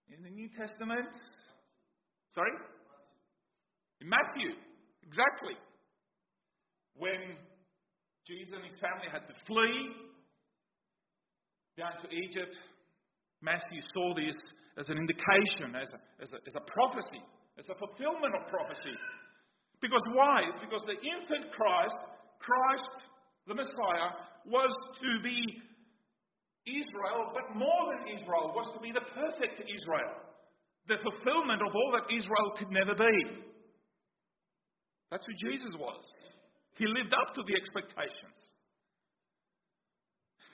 In 0.09 0.23
the 0.23 0.29
New 0.29 0.49
Testament. 0.49 1.13
Sorry. 2.29 2.51
In 4.01 4.09
Matthew, 4.09 4.51
exactly. 5.03 5.57
When 6.95 7.37
Jesus 8.25 8.53
and 8.53 8.63
his 8.63 8.79
family 8.79 9.07
had 9.11 9.25
to 9.27 9.33
flee 9.45 9.95
down 11.77 11.93
to 12.01 12.07
Egypt, 12.09 12.57
Matthew 13.41 13.81
saw 13.93 14.15
this 14.15 14.35
as 14.77 14.89
an 14.89 14.97
indication, 14.97 15.75
as 15.75 15.89
a, 15.93 15.99
as 16.21 16.33
a, 16.33 16.37
as 16.47 16.55
a 16.55 16.63
prophecy, 16.65 17.21
as 17.57 17.69
a 17.69 17.75
fulfillment 17.75 18.33
of 18.33 18.47
prophecy. 18.47 18.97
Because 19.81 20.01
why? 20.13 20.41
Because 20.61 20.81
the 20.85 20.97
infant 20.97 21.51
Christ, 21.51 21.97
Christ 22.39 23.07
the 23.47 23.55
Messiah, 23.55 24.11
was 24.45 24.73
to 25.01 25.21
be 25.23 25.39
Israel, 26.67 27.31
but 27.33 27.55
more 27.55 27.83
than 27.95 28.11
Israel, 28.11 28.51
was 28.55 28.67
to 28.73 28.79
be 28.79 28.91
the 28.91 29.05
perfect 29.15 29.61
Israel. 29.63 30.13
The 30.87 30.97
fulfillment 30.97 31.61
of 31.61 31.71
all 31.75 31.91
that 31.99 32.11
Israel 32.13 32.51
could 32.57 32.71
never 32.71 32.95
be. 32.95 33.15
That's 35.11 35.25
who 35.25 35.35
Jesus 35.35 35.71
was. 35.79 36.03
He 36.75 36.85
lived 36.87 37.13
up 37.13 37.33
to 37.33 37.41
the 37.47 37.55
expectations. 37.55 38.37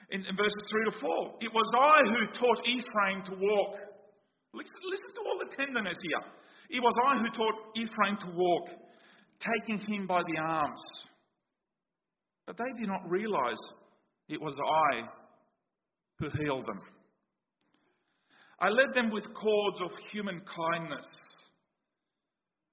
In, 0.10 0.22
in 0.26 0.36
verses 0.38 0.62
3 0.70 0.86
to 0.92 1.00
4, 1.00 1.42
it 1.42 1.52
was 1.54 1.68
I 1.74 1.98
who 2.14 2.22
taught 2.38 2.62
Ephraim 2.68 3.24
to 3.26 3.34
walk. 3.34 3.82
Listen, 4.54 4.80
listen 4.86 5.12
to 5.18 5.22
all 5.26 5.40
the 5.42 5.52
tenderness 5.58 5.98
here. 6.02 6.24
It 6.70 6.82
was 6.82 6.94
I 7.10 7.18
who 7.18 7.30
taught 7.34 7.58
Ephraim 7.76 8.18
to 8.22 8.30
walk, 8.38 8.70
taking 9.43 9.79
him 9.79 10.08
by 10.08 10.21
the 10.23 10.41
arms. 10.41 10.82
But 12.45 12.58
they 12.58 12.79
did 12.79 12.88
not 12.88 13.10
realize 13.10 13.60
it 14.29 14.41
was 14.41 14.56
I 14.56 15.08
who 16.19 16.29
healed 16.43 16.65
them. 16.65 16.79
I 18.60 18.69
led 18.69 18.93
them 18.93 19.12
with 19.12 19.25
cords 19.34 19.82
of 19.82 19.91
human 20.12 20.41
kindness, 20.41 21.06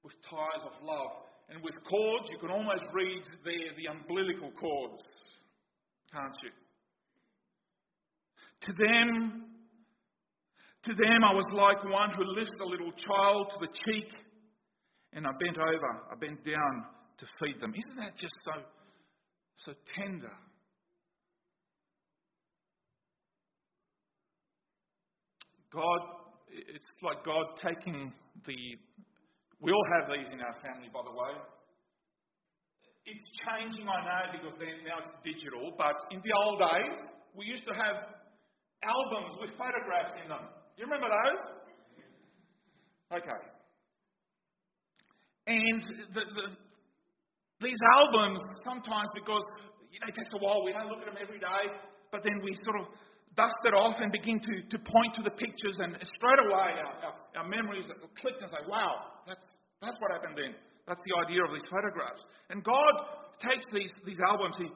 with 0.05 0.15
ties 0.29 0.65
of 0.65 0.83
love. 0.83 1.27
And 1.49 1.63
with 1.65 1.75
cords, 1.83 2.31
you 2.31 2.39
can 2.39 2.51
almost 2.51 2.85
read 2.95 3.25
there 3.45 3.75
the 3.77 3.91
umbilical 3.91 4.53
cords, 4.53 5.03
can't 6.13 6.37
you? 6.45 6.51
To 8.67 8.73
them, 8.73 9.45
to 10.85 10.95
them 10.95 11.25
I 11.25 11.35
was 11.35 11.47
like 11.53 11.83
one 11.83 12.11
who 12.17 12.23
lifts 12.39 12.61
a 12.63 12.67
little 12.67 12.93
child 12.93 13.51
to 13.51 13.67
the 13.67 13.73
cheek, 13.73 14.15
and 15.13 15.27
I 15.27 15.31
bent 15.39 15.59
over, 15.59 15.91
I 16.11 16.15
bent 16.21 16.45
down 16.45 16.85
to 17.19 17.27
feed 17.41 17.61
them. 17.61 17.75
Isn't 17.75 18.05
that 18.05 18.17
just 18.17 18.35
so, 18.45 18.63
so 19.57 19.73
tender? 19.97 20.33
God, 25.73 26.01
it's 26.51 26.87
like 27.03 27.25
God 27.25 27.47
taking 27.63 28.13
the 28.45 28.57
we 29.61 29.73
all 29.73 29.87
have 30.01 30.09
these 30.09 30.27
in 30.33 30.41
our 30.41 30.57
family, 30.65 30.89
by 30.89 31.05
the 31.05 31.13
way. 31.13 31.37
It's 33.05 33.29
changing, 33.45 33.85
I 33.85 34.01
know, 34.01 34.23
because 34.33 34.57
now 34.57 35.05
it's 35.05 35.13
digital, 35.21 35.73
but 35.77 35.97
in 36.11 36.21
the 36.25 36.33
old 36.33 36.61
days, 36.61 36.97
we 37.37 37.45
used 37.45 37.69
to 37.69 37.75
have 37.77 38.09
albums 38.81 39.37
with 39.41 39.51
photographs 39.61 40.17
in 40.17 40.33
them. 40.33 40.49
Do 40.77 40.77
you 40.81 40.87
remember 40.89 41.13
those? 41.13 41.43
Okay. 43.21 43.41
And 45.47 45.83
the, 46.13 46.25
the, 46.35 46.47
these 47.61 47.81
albums, 47.95 48.41
sometimes 48.65 49.09
because 49.15 49.43
you 49.91 49.99
know, 50.01 50.09
it 50.09 50.15
takes 50.15 50.31
a 50.35 50.41
while, 50.41 50.65
we 50.65 50.73
don't 50.73 50.89
look 50.89 51.01
at 51.01 51.07
them 51.07 51.21
every 51.21 51.39
day, 51.39 51.65
but 52.13 52.23
then 52.23 52.41
we 52.45 52.55
sort 52.65 52.81
of 52.81 52.87
dust 53.37 53.57
it 53.65 53.75
off 53.75 53.95
and 54.01 54.11
begin 54.13 54.39
to, 54.41 54.55
to 54.69 54.79
point 54.79 55.15
to 55.15 55.23
the 55.23 55.31
pictures, 55.31 55.79
and 55.79 55.97
straight 56.03 56.41
away 56.47 56.79
our, 56.83 56.95
our, 57.07 57.15
our 57.43 57.49
memories 57.49 57.87
click 58.21 58.35
and 58.41 58.51
say, 58.51 58.63
wow, 58.67 59.23
that's, 59.27 59.45
that's 59.83 59.97
what 59.99 60.11
happened 60.13 60.37
then. 60.37 60.55
That's 60.87 61.01
the 61.07 61.15
idea 61.23 61.45
of 61.47 61.55
these 61.55 61.67
photographs. 61.71 62.23
And 62.51 62.65
God 62.65 62.95
takes 63.39 63.67
these, 63.73 63.93
these 64.05 64.19
albums, 64.27 64.59
he, 64.59 64.67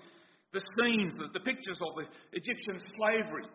the 0.55 0.63
scenes, 0.79 1.15
the, 1.19 1.27
the 1.35 1.43
pictures 1.43 1.79
of 1.83 1.91
the 1.99 2.07
Egyptian 2.39 2.79
slavery, 2.79 3.51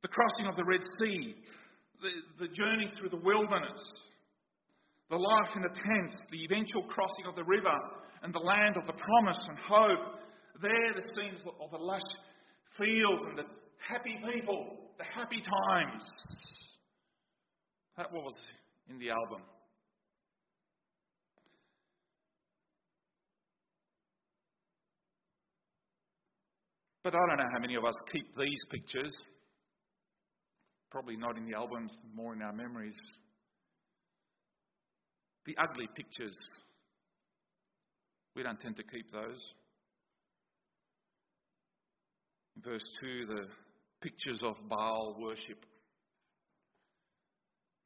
the 0.00 0.08
crossing 0.08 0.48
of 0.48 0.56
the 0.56 0.64
Red 0.64 0.80
Sea, 0.98 1.36
the, 2.00 2.46
the 2.46 2.50
journey 2.50 2.88
through 2.96 3.10
the 3.10 3.20
wilderness, 3.20 3.80
the 5.12 5.18
life 5.18 5.54
in 5.54 5.60
the 5.60 5.68
tents, 5.68 6.22
the 6.30 6.42
eventual 6.44 6.84
crossing 6.84 7.26
of 7.28 7.36
the 7.36 7.44
river, 7.44 7.76
and 8.22 8.32
the 8.32 8.38
land 8.38 8.78
of 8.78 8.86
the 8.86 8.94
promise 8.94 9.38
and 9.46 9.58
hope. 9.58 10.16
There, 10.62 10.88
the 10.94 11.04
scenes 11.14 11.40
of 11.60 11.70
the 11.70 11.76
lush 11.76 12.00
fields 12.78 13.22
and 13.28 13.36
the 13.36 13.44
happy 13.76 14.16
people, 14.32 14.78
the 14.96 15.04
happy 15.04 15.42
times. 15.68 16.02
That 17.98 18.10
was 18.10 18.32
in 18.88 18.98
the 18.98 19.10
album. 19.10 19.42
But 27.04 27.14
I 27.14 27.18
don't 27.18 27.36
know 27.36 27.52
how 27.52 27.60
many 27.60 27.74
of 27.74 27.84
us 27.84 27.94
keep 28.10 28.34
these 28.38 28.60
pictures. 28.70 29.12
Probably 30.90 31.18
not 31.18 31.36
in 31.36 31.44
the 31.44 31.54
albums, 31.54 31.92
more 32.14 32.32
in 32.32 32.40
our 32.40 32.54
memories. 32.54 32.94
The 35.44 35.56
ugly 35.58 35.88
pictures, 35.94 36.38
we 38.36 38.42
don't 38.42 38.60
tend 38.60 38.76
to 38.76 38.84
keep 38.84 39.10
those. 39.10 39.40
In 42.56 42.62
verse 42.62 42.84
2, 43.00 43.26
the 43.26 43.46
pictures 44.00 44.38
of 44.44 44.54
Baal 44.68 45.16
worship, 45.18 45.64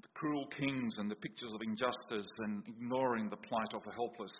the 0.02 0.08
cruel 0.14 0.46
kings 0.58 0.94
and 0.98 1.10
the 1.10 1.14
pictures 1.14 1.50
of 1.54 1.62
injustice 1.62 2.30
and 2.38 2.62
ignoring 2.68 3.30
the 3.30 3.36
plight 3.36 3.72
of 3.74 3.82
the 3.84 3.92
helpless, 3.92 4.32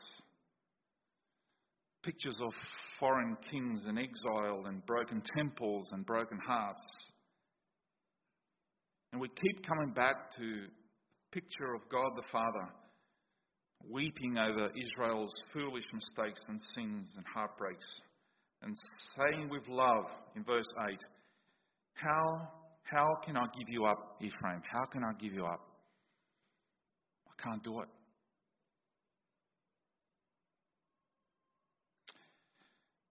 pictures 2.04 2.36
of 2.42 2.52
foreign 3.00 3.36
kings 3.50 3.82
in 3.88 3.96
exile 3.96 4.64
and 4.66 4.84
broken 4.84 5.22
temples 5.36 5.86
and 5.92 6.04
broken 6.04 6.38
hearts. 6.46 6.82
And 9.12 9.20
we 9.20 9.28
keep 9.28 9.66
coming 9.66 9.94
back 9.94 10.30
to 10.36 10.42
the 10.42 11.40
picture 11.40 11.74
of 11.74 11.88
God 11.90 12.10
the 12.14 12.28
Father 12.30 12.68
weeping 13.90 14.38
over 14.38 14.70
Israel's 14.74 15.32
foolish 15.52 15.84
mistakes 15.92 16.40
and 16.48 16.60
sins 16.74 17.12
and 17.16 17.24
heartbreaks 17.32 17.86
and 18.62 18.74
saying 19.16 19.48
with 19.50 19.66
love 19.68 20.06
in 20.34 20.44
verse 20.44 20.66
8, 20.88 20.98
How, 21.94 22.48
how 22.82 23.08
can 23.24 23.36
I 23.36 23.44
give 23.58 23.68
you 23.68 23.84
up, 23.84 24.16
Ephraim? 24.20 24.62
How 24.70 24.86
can 24.86 25.02
I 25.04 25.12
give 25.20 25.32
you 25.32 25.44
up? 25.44 25.60
I 27.28 27.42
can't 27.42 27.62
do 27.62 27.80
it. 27.80 27.88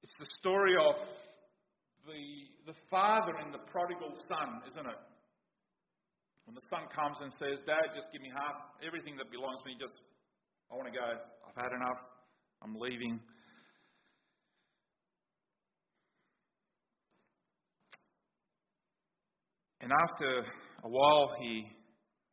It's 0.03 0.15
the 0.19 0.27
story 0.39 0.75
of 0.77 0.95
the, 2.05 2.71
the 2.71 2.77
father 2.89 3.33
and 3.41 3.53
the 3.53 3.63
prodigal 3.71 4.13
son, 4.29 4.61
isn't 4.69 4.85
it? 4.85 5.01
When 6.45 6.53
the 6.53 6.61
son 6.69 6.85
comes 6.93 7.17
and 7.25 7.33
says, 7.41 7.65
Dad, 7.65 7.89
just 7.97 8.13
give 8.13 8.21
me 8.21 8.29
half, 8.29 8.69
everything 8.85 9.17
that 9.17 9.33
belongs 9.33 9.65
to 9.65 9.73
me, 9.73 9.73
just, 9.81 9.97
I 10.71 10.75
want 10.75 10.87
to 10.87 10.93
go. 10.93 11.05
I've 11.05 11.63
had 11.63 11.71
enough. 11.75 11.99
I'm 12.63 12.75
leaving. 12.75 13.19
And 19.81 19.91
after 19.91 20.45
a 20.83 20.89
while, 20.89 21.35
he, 21.39 21.67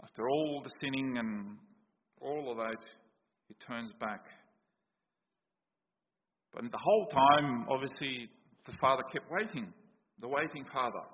after 0.03 0.29
all 0.29 0.63
the 0.65 0.71
sinning 0.81 1.19
and 1.19 1.57
all 2.21 2.51
of 2.51 2.57
that, 2.57 2.83
he 3.49 3.55
turns 3.67 3.93
back. 4.01 4.25
But 6.55 6.63
the 6.71 6.79
whole 6.83 7.07
time, 7.07 7.67
obviously, 7.69 8.29
the 8.67 8.73
father 8.81 9.03
kept 9.13 9.27
waiting, 9.31 9.73
the 10.21 10.29
waiting 10.29 10.65
father. 10.73 11.05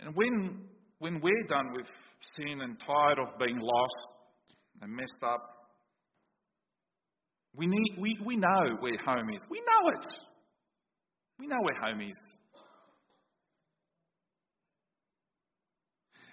And 0.00 0.14
when, 0.14 0.62
when 0.98 1.20
we're 1.20 1.46
done 1.48 1.72
with 1.72 1.86
sin 2.36 2.60
and 2.60 2.80
tired 2.80 3.18
of 3.18 3.38
being 3.38 3.58
lost 3.60 4.17
and 4.82 4.94
messed 4.94 5.22
up, 5.22 5.58
we, 7.54 7.66
need, 7.66 7.96
we, 7.98 8.16
we 8.24 8.36
know 8.36 8.76
where 8.80 8.98
home 9.04 9.30
is. 9.30 9.40
We 9.50 9.60
know 9.60 9.90
it. 9.90 10.06
We 11.38 11.46
know 11.46 11.58
where 11.60 11.80
home 11.80 12.00
is. 12.00 12.16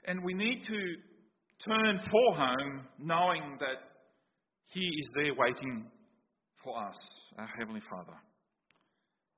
And 0.08 0.24
we 0.24 0.34
need 0.34 0.62
to 0.64 0.80
turn 1.68 2.00
for 2.12 2.36
home 2.36 2.88
knowing 3.00 3.58
that 3.60 3.78
He 4.68 4.82
is 4.82 5.08
there 5.16 5.34
waiting 5.36 5.86
for 6.64 6.78
us, 6.84 6.98
our 7.38 7.50
Heavenly 7.58 7.82
Father. 7.90 8.18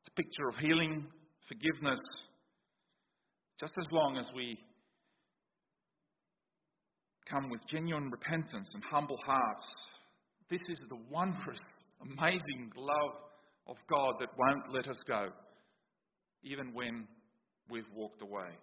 It's 0.01 0.09
a 0.09 0.21
picture 0.21 0.47
of 0.49 0.57
healing, 0.57 1.05
forgiveness, 1.47 1.99
just 3.59 3.73
as 3.79 3.87
long 3.91 4.17
as 4.17 4.29
we 4.35 4.57
come 7.29 7.49
with 7.49 7.65
genuine 7.67 8.09
repentance 8.09 8.69
and 8.73 8.83
humble 8.89 9.19
hearts. 9.25 9.63
This 10.49 10.61
is 10.69 10.79
the 10.89 10.97
wondrous, 11.09 11.61
amazing 12.01 12.71
love 12.75 13.15
of 13.67 13.75
God 13.89 14.15
that 14.19 14.29
won't 14.37 14.73
let 14.73 14.87
us 14.87 14.99
go, 15.07 15.29
even 16.43 16.73
when 16.73 17.07
we've 17.69 17.89
walked 17.93 18.21
away. 18.21 18.55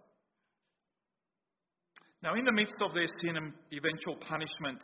Now, 2.22 2.34
in 2.34 2.44
the 2.44 2.52
midst 2.52 2.80
of 2.80 2.94
their 2.94 3.06
sin 3.20 3.36
and 3.36 3.52
eventual 3.70 4.16
punishment, 4.16 4.80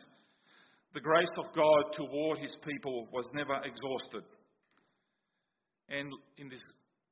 the 0.93 1.01
grace 1.01 1.31
of 1.39 1.45
God 1.55 1.83
toward 1.93 2.37
his 2.37 2.53
people 2.63 3.07
was 3.11 3.25
never 3.33 3.55
exhausted. 3.63 4.23
And 5.89 6.13
in 6.37 6.49
this, 6.49 6.61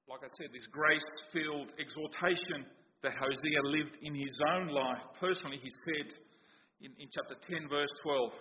like 0.07 0.21
I 0.21 0.29
said, 0.37 0.53
this 0.53 0.67
grace 0.67 1.07
filled 1.33 1.73
exhortation 1.79 2.69
that 3.01 3.13
Hosea 3.17 3.61
lived 3.63 3.97
in 4.03 4.13
his 4.13 4.35
own 4.53 4.67
life, 4.67 5.01
personally, 5.19 5.59
he 5.63 5.71
said 5.87 6.13
in, 6.81 6.91
in 6.99 7.07
chapter 7.11 7.35
10, 7.49 7.69
verse 7.69 7.91
12. 8.03 8.31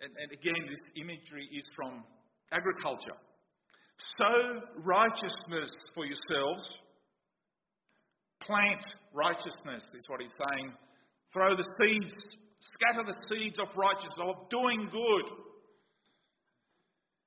And, 0.00 0.12
and 0.14 0.30
again, 0.32 0.62
this 0.68 0.84
imagery 0.96 1.48
is 1.52 1.64
from 1.74 2.04
agriculture. 2.52 3.18
Sow 4.16 4.62
righteousness 4.84 5.70
for 5.94 6.06
yourselves 6.06 6.62
Plant 8.48 8.84
righteousness, 9.12 9.84
is 9.94 10.08
what 10.08 10.20
he's 10.20 10.32
saying. 10.38 10.72
Throw 11.32 11.56
the 11.56 11.66
seeds, 11.80 12.14
scatter 12.60 13.04
the 13.04 13.18
seeds 13.28 13.58
of 13.58 13.68
righteousness, 13.76 14.16
of 14.18 14.48
doing 14.48 14.88
good. 14.90 15.36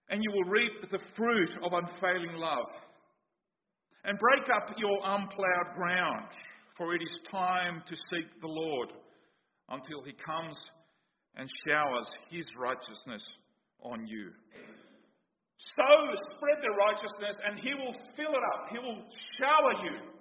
And 0.09 0.23
you 0.23 0.31
will 0.31 0.49
reap 0.49 0.89
the 0.89 0.99
fruit 1.15 1.51
of 1.63 1.73
unfailing 1.73 2.35
love. 2.35 2.67
And 4.03 4.17
break 4.17 4.49
up 4.49 4.75
your 4.77 4.97
unplowed 5.03 5.75
ground, 5.75 6.25
for 6.75 6.95
it 6.95 7.03
is 7.03 7.15
time 7.29 7.83
to 7.85 7.95
seek 7.95 8.41
the 8.41 8.47
Lord 8.47 8.89
until 9.71 10.03
he 10.03 10.13
comes 10.13 10.57
and 11.35 11.49
showers 11.67 12.07
his 12.29 12.45
righteousness 12.57 13.25
on 13.81 14.05
you. 14.05 14.29
So 15.57 15.87
spread 16.35 16.57
the 16.61 16.73
righteousness, 16.77 17.35
and 17.45 17.59
he 17.59 17.71
will 17.77 17.93
fill 18.15 18.33
it 18.33 18.43
up. 18.53 18.67
He 18.71 18.79
will 18.79 19.03
shower 19.39 19.73
you 19.85 20.11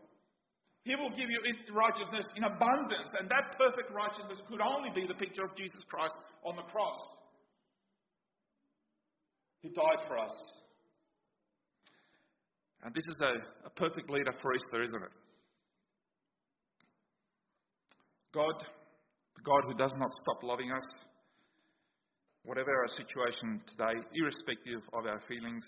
he 0.85 0.97
will 0.97 1.11
give 1.11 1.29
you 1.29 1.39
righteousness 1.75 2.25
in 2.37 2.45
abundance, 2.45 3.11
and 3.19 3.29
that 3.29 3.57
perfect 3.59 3.93
righteousness 3.93 4.41
could 4.49 4.61
only 4.61 4.89
be 4.95 5.07
the 5.07 5.15
picture 5.15 5.45
of 5.45 5.55
Jesus 5.55 5.81
Christ 5.89 6.15
on 6.45 6.57
the 6.57 6.63
cross. 6.63 7.01
He 9.61 9.69
died 9.69 10.09
for 10.09 10.19
us. 10.19 10.33
And 12.83 12.95
this 12.95 13.05
is 13.07 13.21
a, 13.21 13.67
a 13.67 13.71
perfect 13.71 14.09
leader 14.09 14.33
for 14.41 14.55
Easter, 14.55 14.83
isn't 14.83 15.03
it? 15.03 15.13
God, 18.33 18.65
God 19.45 19.63
who 19.67 19.75
does 19.75 19.93
not 19.97 20.13
stop 20.13 20.43
loving 20.43 20.71
us, 20.73 20.87
whatever 22.45 22.71
our 22.71 22.89
situation 22.89 23.61
today, 23.67 24.01
irrespective 24.15 24.81
of 24.93 25.07
our 25.07 25.21
feelings, 25.29 25.65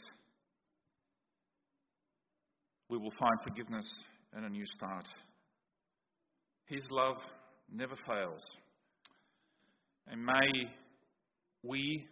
we 2.89 2.99
will 2.99 3.13
find 3.19 3.33
forgiveness 3.43 3.87
and 4.35 4.45
a 4.45 4.49
new 4.49 4.67
start. 4.77 5.09
His 6.67 6.83
love 6.91 7.17
never 7.71 7.95
fails. 8.07 8.43
And 10.09 10.25
may 10.25 10.69
we, 11.63 12.07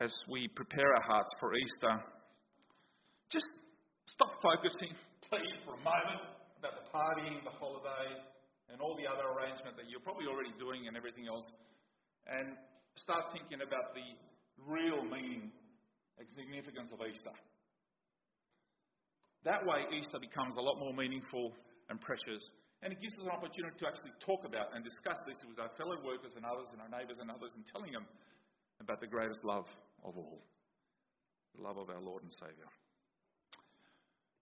as 0.00 0.12
we 0.30 0.48
prepare 0.54 0.94
our 0.94 1.02
hearts 1.08 1.30
for 1.40 1.54
Easter, 1.54 2.04
just 3.30 3.46
stop 4.06 4.32
focusing, 4.42 4.94
please, 5.28 5.52
for 5.64 5.74
a 5.74 5.78
moment 5.78 6.22
about 6.58 6.72
the 6.78 6.90
partying, 6.92 7.42
the 7.44 7.50
holidays, 7.58 8.22
and 8.72 8.80
all 8.80 8.96
the 8.96 9.06
other 9.06 9.28
arrangements 9.36 9.76
that 9.76 9.86
you're 9.92 10.02
probably 10.02 10.26
already 10.26 10.50
doing 10.56 10.88
and 10.88 10.96
everything 10.96 11.28
else. 11.28 11.44
And 12.26 12.56
start 12.96 13.30
thinking 13.32 13.60
about 13.60 13.92
the 13.92 14.08
real 14.64 15.04
meaning 15.04 15.52
and 16.18 16.26
significance 16.32 16.90
of 16.92 17.00
Easter. 17.04 17.32
That 19.44 19.64
way, 19.66 19.84
Easter 19.92 20.18
becomes 20.18 20.54
a 20.56 20.62
lot 20.62 20.78
more 20.78 20.94
meaningful 20.94 21.52
and 21.90 22.00
precious, 22.00 22.42
and 22.82 22.92
it 22.92 22.98
gives 23.02 23.14
us 23.18 23.26
an 23.26 23.34
opportunity 23.34 23.74
to 23.82 23.86
actually 23.90 24.14
talk 24.22 24.46
about 24.46 24.70
and 24.74 24.84
discuss 24.84 25.18
this 25.26 25.42
with 25.44 25.58
our 25.58 25.70
fellow 25.76 25.98
workers 26.04 26.38
and 26.38 26.46
others 26.46 26.70
and 26.70 26.80
our 26.80 26.88
neighbours 26.88 27.18
and 27.18 27.28
others 27.30 27.52
and 27.58 27.66
telling 27.66 27.92
them 27.92 28.06
about 28.80 29.00
the 29.00 29.10
greatest 29.10 29.44
love 29.44 29.66
of 30.04 30.16
all 30.16 30.42
the 31.56 31.62
love 31.62 31.76
of 31.76 31.90
our 31.90 32.00
Lord 32.00 32.22
and 32.22 32.32
Saviour. 32.32 32.70